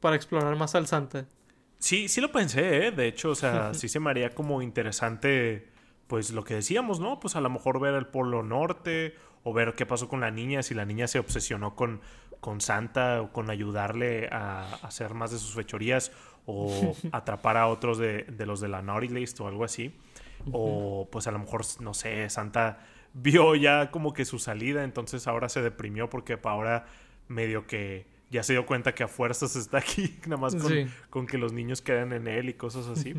para 0.00 0.16
explorar 0.16 0.54
más 0.56 0.74
al 0.74 0.86
Santa? 0.86 1.26
Sí, 1.78 2.08
sí 2.08 2.20
lo 2.20 2.32
pensé, 2.32 2.86
¿eh? 2.86 2.90
De 2.90 3.08
hecho, 3.08 3.30
o 3.30 3.34
sea, 3.34 3.74
sí 3.74 3.88
se 3.88 4.00
me 4.00 4.10
haría 4.10 4.34
como 4.34 4.62
interesante, 4.62 5.68
pues 6.06 6.30
lo 6.30 6.44
que 6.44 6.54
decíamos, 6.54 7.00
¿no? 7.00 7.20
Pues 7.20 7.36
a 7.36 7.40
lo 7.40 7.50
mejor 7.50 7.80
ver 7.80 7.94
el 7.94 8.06
Polo 8.06 8.42
Norte 8.42 9.14
o 9.44 9.52
ver 9.52 9.74
qué 9.74 9.86
pasó 9.86 10.08
con 10.08 10.20
la 10.20 10.30
niña, 10.30 10.62
si 10.62 10.74
la 10.74 10.84
niña 10.84 11.08
se 11.08 11.18
obsesionó 11.18 11.74
con, 11.74 12.00
con 12.40 12.60
Santa 12.60 13.22
o 13.22 13.32
con 13.32 13.50
ayudarle 13.50 14.28
a, 14.30 14.74
hacer 14.82 15.14
más 15.14 15.30
de 15.30 15.38
sus 15.38 15.54
fechorías 15.54 16.12
o 16.46 16.94
atrapar 17.12 17.56
a 17.56 17.66
otros 17.66 17.98
de, 17.98 18.24
de 18.24 18.46
los 18.46 18.60
de 18.60 18.68
la 18.68 18.82
Naughty 18.82 19.08
List 19.08 19.40
o 19.40 19.48
algo 19.48 19.64
así. 19.64 19.94
O 20.52 21.08
pues 21.10 21.26
a 21.26 21.32
lo 21.32 21.40
mejor, 21.40 21.62
no 21.80 21.94
sé, 21.94 22.30
Santa 22.30 22.78
vio 23.12 23.54
ya 23.56 23.90
como 23.90 24.12
que 24.12 24.24
su 24.24 24.38
salida, 24.38 24.84
entonces 24.84 25.26
ahora 25.26 25.48
se 25.48 25.62
deprimió 25.62 26.08
porque 26.08 26.38
ahora 26.44 26.86
medio 27.28 27.66
que 27.66 28.06
ya 28.30 28.42
se 28.42 28.52
dio 28.52 28.66
cuenta 28.66 28.94
que 28.94 29.02
a 29.02 29.08
fuerzas 29.08 29.56
está 29.56 29.78
aquí, 29.78 30.16
nada 30.26 30.40
más 30.40 30.56
con, 31.10 31.26
que 31.26 31.38
los 31.38 31.52
niños 31.52 31.82
queden 31.82 32.12
en 32.12 32.26
él 32.26 32.48
y 32.48 32.54
cosas 32.54 32.86
así. 32.88 33.14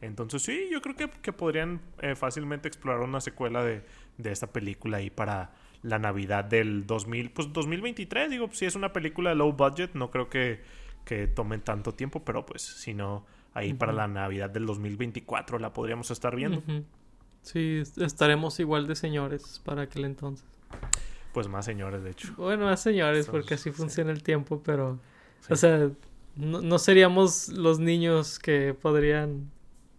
Entonces 0.00 0.42
sí, 0.42 0.68
yo 0.70 0.82
creo 0.82 0.96
que, 0.96 1.32
podrían 1.32 1.80
eh, 2.00 2.14
fácilmente 2.14 2.68
explorar 2.68 3.00
una 3.00 3.20
secuela 3.20 3.62
de, 3.64 3.82
esta 4.22 4.46
película 4.52 4.98
ahí 4.98 5.10
para 5.10 5.52
la 5.82 5.98
Navidad 5.98 6.44
del 6.44 6.86
2000, 6.86 7.30
pues 7.30 7.52
2023, 7.52 8.30
digo, 8.30 8.48
si 8.52 8.64
es 8.64 8.74
una 8.74 8.92
película 8.92 9.34
low 9.34 9.52
budget, 9.52 9.92
no 9.94 10.10
creo 10.10 10.30
que, 10.30 10.62
que 11.04 11.26
tomen 11.26 11.60
tanto 11.60 11.92
tiempo, 11.92 12.24
pero 12.24 12.46
pues 12.46 12.62
si 12.62 12.94
no, 12.94 13.26
ahí 13.52 13.74
para 13.74 13.92
la 13.92 14.08
Navidad 14.08 14.50
del 14.50 14.66
2024 14.66 15.58
la 15.58 15.72
podríamos 15.72 16.10
estar 16.10 16.34
viendo. 16.34 16.62
Sí, 17.42 17.82
estaremos 17.98 18.58
igual 18.60 18.86
de 18.86 18.96
señores 18.96 19.60
para 19.64 19.82
aquel 19.82 20.06
entonces. 20.06 20.46
Pues 21.34 21.48
más 21.48 21.64
señores, 21.64 22.04
de 22.04 22.10
hecho. 22.10 22.32
Bueno, 22.36 22.66
más 22.66 22.80
señores, 22.80 23.26
porque 23.26 23.54
así 23.54 23.72
funciona 23.72 24.12
el 24.12 24.22
tiempo, 24.22 24.62
pero... 24.64 25.00
O 25.50 25.56
sea, 25.56 25.90
no, 26.36 26.78
seríamos 26.78 27.48
los 27.48 27.80
niños 27.80 28.38
que 28.38 28.72
podrían, 28.72 29.50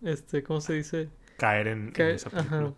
este, 0.02 0.43
¿cómo 0.43 0.62
se 0.62 0.74
dice? 0.74 1.10
Caer 1.38 1.67
en, 1.67 1.93
esa 1.98 2.30
película. 2.30 2.74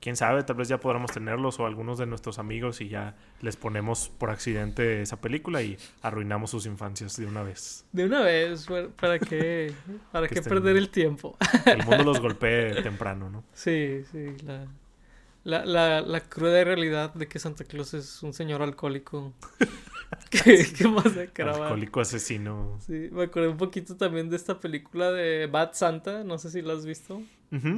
Quién 0.00 0.16
sabe, 0.16 0.42
tal 0.42 0.56
vez 0.56 0.66
ya 0.66 0.78
podamos 0.80 1.12
tenerlos 1.12 1.60
o 1.60 1.66
algunos 1.66 1.96
de 1.96 2.06
nuestros 2.06 2.40
amigos 2.40 2.80
y 2.80 2.88
ya 2.88 3.14
les 3.40 3.56
ponemos 3.56 4.08
por 4.08 4.30
accidente 4.30 5.00
esa 5.00 5.20
película 5.20 5.62
y 5.62 5.78
arruinamos 6.02 6.50
sus 6.50 6.66
infancias 6.66 7.16
de 7.16 7.26
una 7.26 7.44
vez. 7.44 7.86
De 7.92 8.04
una 8.04 8.20
vez, 8.22 8.66
¿para 9.00 9.20
qué, 9.20 9.72
para 10.12 10.26
qué 10.26 10.42
perder 10.42 10.76
el 10.76 10.90
tiempo? 10.90 11.36
el 11.64 11.84
mundo 11.84 12.02
los 12.02 12.20
golpee 12.20 12.82
temprano, 12.82 13.30
¿no? 13.30 13.44
Sí, 13.54 14.02
sí, 14.10 14.36
la 14.44 14.66
la, 15.46 15.64
la, 15.64 16.00
la 16.00 16.20
cruda 16.20 16.64
realidad 16.64 17.14
de 17.14 17.28
que 17.28 17.38
Santa 17.38 17.62
Claus 17.64 17.94
es 17.94 18.20
un 18.24 18.32
señor 18.32 18.62
alcohólico. 18.62 19.32
¿Qué, 20.30 20.66
¿Qué, 20.76 20.88
más 20.88 21.06
Alcohólico 21.06 22.00
asesino. 22.00 22.78
Sí, 22.84 23.08
me 23.12 23.24
acordé 23.24 23.48
un 23.48 23.56
poquito 23.56 23.96
también 23.96 24.28
de 24.28 24.34
esta 24.34 24.58
película 24.58 25.12
de 25.12 25.46
Bad 25.46 25.74
Santa, 25.74 26.24
no 26.24 26.36
sé 26.38 26.50
si 26.50 26.62
la 26.62 26.72
has 26.72 26.84
visto. 26.84 27.22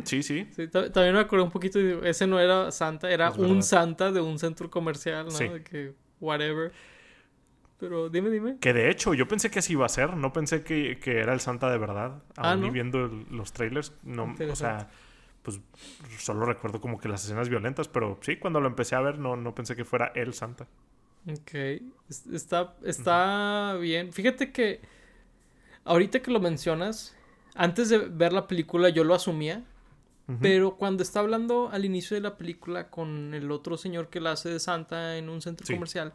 sí, 0.05 0.23
sí. 0.23 0.49
sí 0.51 0.69
también 0.69 1.13
me 1.13 1.21
acordé 1.21 1.43
un 1.43 1.51
poquito, 1.51 1.79
de, 1.79 2.09
ese 2.09 2.27
no 2.27 2.41
era 2.41 2.71
Santa, 2.71 3.11
era 3.11 3.31
un 3.33 3.63
Santa 3.63 4.13
de 4.13 4.23
un 4.23 4.39
centro 4.39 4.71
comercial, 4.71 5.27
¿no? 5.27 5.39
De 5.39 5.63
que, 5.63 5.93
whatever. 6.21 6.73
Pero 7.79 8.09
dime, 8.09 8.31
dime. 8.31 8.57
Que 8.61 8.73
de 8.73 8.91
hecho, 8.91 9.13
yo 9.13 9.29
pensé 9.29 9.51
que 9.51 9.59
así 9.59 9.75
iba 9.75 9.85
a 9.85 9.91
ser, 9.91 10.17
no 10.17 10.33
pensé 10.33 10.63
que, 10.63 10.99
que 10.99 11.19
era 11.19 11.35
el 11.35 11.41
Santa 11.41 11.71
de 11.71 11.77
verdad. 11.77 12.23
A 12.37 12.53
ah, 12.53 12.57
mí 12.57 12.71
viendo 12.71 13.09
los 13.31 13.53
trailers, 13.53 13.93
no, 14.03 14.35
o 14.51 14.57
sea 14.57 14.89
pues 15.43 15.61
solo 16.19 16.45
recuerdo 16.45 16.81
como 16.81 16.99
que 16.99 17.09
las 17.09 17.25
escenas 17.25 17.49
violentas, 17.49 17.89
pero 17.89 18.19
sí, 18.23 18.37
cuando 18.37 18.61
lo 18.61 18.69
empecé 18.69 18.95
a 18.95 19.01
ver 19.01 19.19
no, 19.19 19.37
no 19.37 19.55
pensé 19.55 19.77
que 19.77 19.85
fuera 19.85 20.13
el 20.15 20.35
Santa. 20.35 20.67
Ok, 21.27 21.83
está, 22.33 22.77
está 22.85 23.77
bien. 23.81 24.13
Fíjate 24.13 24.53
que 24.53 24.81
ahorita 25.85 26.21
que 26.21 26.31
lo 26.31 26.41
mencionas, 26.41 27.15
antes 27.55 27.89
de 27.89 27.99
ver 27.99 28.33
la 28.33 28.47
película 28.47 28.89
yo 28.89 29.05
lo 29.05 29.15
asumía, 29.15 29.65
pero 30.43 30.77
cuando 30.77 31.03
está 31.03 31.21
hablando 31.21 31.71
al 31.73 31.87
inicio 31.87 32.15
de 32.15 32.21
la 32.21 32.37
película 32.37 32.91
con 32.91 33.33
el 33.33 33.51
otro 33.51 33.79
señor 33.79 34.11
que 34.11 34.21
la 34.21 34.33
hace 34.33 34.51
de 34.51 34.61
Santa 34.61 35.17
en 35.17 35.31
un 35.31 35.41
centro 35.41 35.67
comercial, 35.67 36.13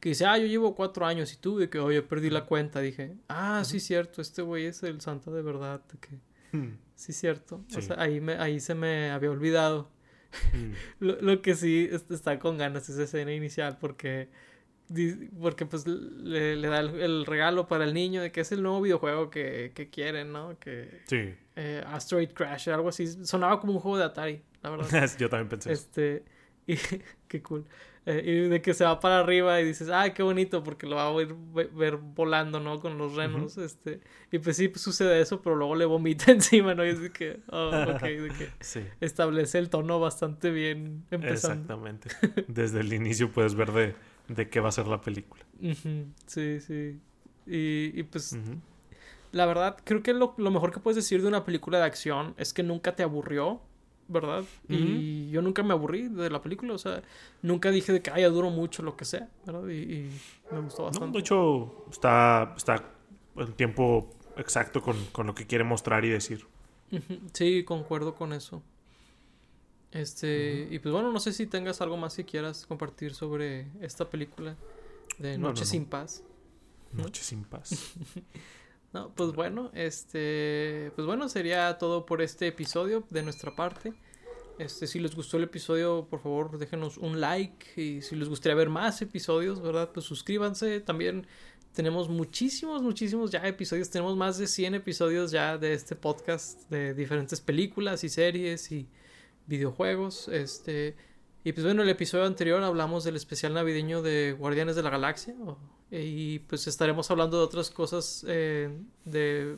que 0.00 0.08
dice, 0.08 0.26
ah, 0.26 0.36
yo 0.36 0.46
llevo 0.46 0.74
cuatro 0.74 1.06
años 1.06 1.32
y 1.32 1.36
tú, 1.36 1.58
de 1.58 1.70
que, 1.70 1.78
oye, 1.78 2.02
perdí 2.02 2.28
la 2.28 2.44
cuenta, 2.44 2.80
dije, 2.80 3.14
ah, 3.28 3.62
sí, 3.64 3.78
cierto, 3.78 4.20
este 4.20 4.42
güey 4.42 4.66
es 4.66 4.82
el 4.82 5.00
Santa 5.00 5.30
de 5.30 5.42
verdad, 5.42 5.80
que... 6.00 6.18
Hmm. 6.52 6.76
Sí, 6.94 7.12
cierto. 7.12 7.64
O 7.76 7.80
sea, 7.80 7.96
ahí, 8.00 8.20
me, 8.20 8.34
ahí 8.34 8.60
se 8.60 8.74
me 8.74 9.10
había 9.10 9.30
olvidado. 9.30 9.90
Hmm. 10.54 10.72
lo, 10.98 11.42
que 11.42 11.54
sí 11.54 11.90
está 12.08 12.38
con 12.38 12.56
ganas 12.56 12.84
es 12.84 12.94
esa 12.94 13.02
escena 13.02 13.34
inicial 13.34 13.76
porque 13.78 14.30
porque 15.40 15.66
pues 15.66 15.86
le, 15.86 16.56
da 16.60 16.80
el, 16.80 17.26
regalo 17.26 17.66
para 17.66 17.84
el 17.84 17.94
niño 17.94 18.22
de 18.22 18.32
que 18.32 18.40
es 18.40 18.52
el 18.52 18.62
nuevo 18.62 18.80
videojuego 18.80 19.30
que, 19.30 19.72
que 19.74 19.88
quieren, 19.90 20.32
¿no? 20.32 20.58
Que 20.58 21.02
sí. 21.06 21.34
Eh, 21.56 21.82
Asteroid 21.86 22.30
Crash, 22.30 22.68
algo 22.68 22.88
así. 22.88 23.06
Sonaba 23.24 23.60
como 23.60 23.74
un 23.74 23.80
juego 23.80 23.98
de 23.98 24.04
Atari, 24.04 24.42
la 24.62 24.70
verdad. 24.70 25.10
Yo 25.18 25.28
también 25.28 25.48
pensé. 25.48 25.72
Este, 25.72 26.24
y 26.66 26.76
qué 27.28 27.42
cool. 27.42 27.64
Eh, 28.04 28.22
y 28.24 28.48
de 28.48 28.60
que 28.60 28.74
se 28.74 28.84
va 28.84 28.98
para 28.98 29.20
arriba 29.20 29.60
y 29.60 29.64
dices, 29.64 29.88
ay, 29.88 30.10
qué 30.10 30.24
bonito, 30.24 30.64
porque 30.64 30.86
lo 30.86 30.96
va 30.96 31.06
a 31.06 31.12
ver, 31.12 31.34
ver 31.72 31.96
volando, 31.96 32.58
¿no? 32.58 32.80
Con 32.80 32.98
los 32.98 33.14
renos, 33.14 33.58
este. 33.58 34.00
Y 34.32 34.38
pues 34.38 34.56
sí, 34.56 34.68
pues, 34.68 34.82
sucede 34.82 35.20
eso, 35.20 35.40
pero 35.40 35.54
luego 35.54 35.76
le 35.76 35.84
vomita 35.84 36.30
encima, 36.32 36.74
¿no? 36.74 36.84
Y 36.84 36.88
es 36.88 37.00
de 37.00 37.12
que, 37.12 37.40
oh, 37.50 37.68
ok, 37.68 38.02
de 38.02 38.28
que 38.36 38.90
establece 39.00 39.58
el 39.58 39.70
tono 39.70 40.00
bastante 40.00 40.50
bien 40.50 41.04
empezando. 41.10 41.74
Exactamente. 41.74 42.08
Desde 42.48 42.80
el 42.80 42.92
inicio 42.92 43.30
puedes 43.30 43.54
ver 43.54 43.70
de, 43.72 43.94
de 44.28 44.48
qué 44.48 44.60
va 44.60 44.70
a 44.70 44.72
ser 44.72 44.88
la 44.88 45.00
película. 45.00 45.44
Sí, 46.26 46.60
sí. 46.60 47.00
Y, 47.46 47.98
y 47.98 48.02
pues, 48.04 48.36
la 49.32 49.46
verdad, 49.46 49.78
creo 49.84 50.02
que 50.02 50.12
lo, 50.12 50.34
mejor 50.36 50.72
que 50.72 50.80
puedes 50.80 50.96
decir 50.96 51.22
de 51.22 51.28
una 51.28 51.44
película 51.44 51.78
de 51.78 51.84
acción 51.84 52.34
es 52.36 52.52
que 52.52 52.62
nunca 52.62 52.94
te 52.94 53.02
aburrió, 53.02 53.62
¿verdad? 54.08 54.44
Y 54.68 55.30
yo 55.30 55.42
nunca 55.42 55.62
me 55.62 55.72
aburrí 55.72 56.08
de 56.08 56.30
la 56.30 56.42
película, 56.42 56.74
o 56.74 56.78
sea, 56.78 57.02
nunca 57.40 57.70
dije 57.70 57.92
de 57.92 58.02
que 58.02 58.10
haya 58.10 58.28
duro 58.28 58.50
mucho, 58.50 58.82
lo 58.82 58.96
que 58.96 59.04
sea, 59.04 59.28
¿verdad? 59.46 59.68
Y, 59.68 60.10
me 60.50 60.60
gustó 60.60 60.84
bastante. 60.84 61.18
de 61.18 61.20
hecho, 61.20 61.86
está, 61.90 62.54
está 62.56 62.84
el 63.36 63.54
tiempo 63.54 64.14
exacto 64.36 64.82
con, 64.82 64.96
con 65.12 65.26
lo 65.26 65.34
que 65.34 65.46
quiere 65.46 65.64
mostrar 65.64 66.04
y 66.04 66.10
decir. 66.10 66.46
Sí, 67.32 67.64
concuerdo 67.64 68.14
con 68.14 68.32
eso. 68.32 68.62
Este, 69.92 70.68
y 70.70 70.78
pues 70.78 70.92
bueno, 70.92 71.12
no 71.12 71.20
sé 71.20 71.32
si 71.32 71.46
tengas 71.46 71.82
algo 71.82 71.98
más 71.98 72.16
que 72.16 72.24
quieras 72.24 72.66
compartir 72.66 73.14
sobre 73.14 73.66
esta 73.80 74.08
película 74.08 74.56
de 75.18 75.36
Noche 75.36 75.66
sin 75.66 75.84
Paz. 75.84 76.24
Noche 76.92 77.22
sin 77.22 77.44
Paz. 77.44 77.94
no, 78.92 79.14
pues 79.14 79.32
bueno, 79.32 79.70
este, 79.74 80.92
pues 80.94 81.06
bueno, 81.06 81.28
sería 81.28 81.78
todo 81.78 82.04
por 82.04 82.20
este 82.20 82.48
episodio 82.48 83.04
de 83.10 83.22
nuestra 83.22 83.54
parte. 83.56 83.94
Este, 84.58 84.86
si 84.86 85.00
les 85.00 85.14
gustó 85.16 85.38
el 85.38 85.44
episodio, 85.44 86.06
por 86.10 86.20
favor, 86.20 86.58
déjenos 86.58 86.98
un 86.98 87.20
like 87.20 87.80
y 87.80 88.02
si 88.02 88.16
les 88.16 88.28
gustaría 88.28 88.54
ver 88.54 88.68
más 88.68 89.00
episodios, 89.00 89.62
¿verdad? 89.62 89.90
Pues 89.92 90.04
suscríbanse. 90.04 90.80
También 90.80 91.26
tenemos 91.72 92.10
muchísimos, 92.10 92.82
muchísimos 92.82 93.30
ya 93.30 93.46
episodios. 93.48 93.88
Tenemos 93.88 94.16
más 94.16 94.36
de 94.36 94.46
100 94.46 94.74
episodios 94.74 95.30
ya 95.30 95.56
de 95.56 95.72
este 95.72 95.96
podcast 95.96 96.68
de 96.70 96.92
diferentes 96.92 97.40
películas 97.40 98.04
y 98.04 98.10
series 98.10 98.70
y 98.72 98.86
videojuegos. 99.46 100.28
Este, 100.28 100.96
y 101.44 101.52
pues 101.52 101.64
bueno, 101.64 101.82
el 101.82 101.88
episodio 101.88 102.24
anterior 102.24 102.62
hablamos 102.62 103.04
del 103.04 103.16
especial 103.16 103.54
navideño 103.54 104.02
de 104.02 104.32
Guardianes 104.38 104.76
de 104.76 104.82
la 104.82 104.90
Galaxia. 104.90 105.34
y 105.90 106.40
pues 106.40 106.66
estaremos 106.66 107.10
hablando 107.10 107.38
de 107.38 107.44
otras 107.44 107.70
cosas 107.70 108.24
eh, 108.28 108.70
de, 109.04 109.56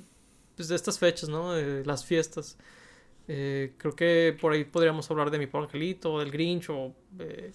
pues 0.57 0.69
de 0.69 0.77
estas 0.77 0.99
fechas, 0.99 1.29
¿no? 1.29 1.53
De 1.53 1.85
las 1.85 2.05
fiestas. 2.05 2.59
Eh, 3.27 3.73
creo 3.79 3.97
que 3.97 4.37
por 4.39 4.53
ahí 4.53 4.65
podríamos 4.65 5.11
hablar 5.11 5.31
de 5.31 5.39
Mi 5.39 5.47
Pobre 5.47 5.67
Angelito, 5.67 6.19
del 6.19 6.31
Grinch 6.31 6.69
o 6.69 6.95
eh, 7.19 7.53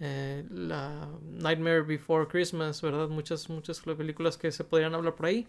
eh, 0.00 0.44
la 0.50 1.08
Nightmare 1.22 1.82
Before 1.82 2.26
Christmas, 2.26 2.82
¿verdad? 2.82 3.08
Muchas, 3.08 3.48
muchas 3.48 3.80
películas 3.80 4.36
que 4.36 4.50
se 4.50 4.64
podrían 4.64 4.94
hablar 4.94 5.14
por 5.14 5.26
ahí. 5.26 5.46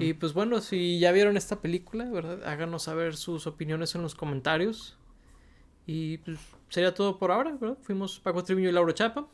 Y 0.00 0.14
pues 0.14 0.32
bueno, 0.32 0.62
si 0.62 0.98
ya 0.98 1.12
vieron 1.12 1.36
esta 1.36 1.60
película, 1.60 2.08
¿verdad? 2.08 2.42
Háganos 2.44 2.84
saber 2.84 3.16
sus 3.16 3.46
opiniones 3.46 3.94
en 3.94 4.00
los 4.00 4.14
comentarios. 4.14 4.96
Y 5.86 6.16
pues 6.18 6.38
sería 6.68 6.94
todo 6.94 7.18
por 7.18 7.30
ahora, 7.30 7.56
¿verdad? 7.58 7.78
Fuimos 7.82 8.20
Paco 8.20 8.42
Triviño 8.42 8.68
y 8.68 8.72
Lauro 8.72 8.92
Chapa. 8.92 9.26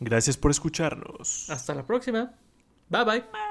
Gracias 0.00 0.36
por 0.36 0.50
escucharnos. 0.50 1.48
Hasta 1.50 1.74
la 1.74 1.84
próxima. 1.84 2.32
Bye 2.88 3.04
bye. 3.04 3.45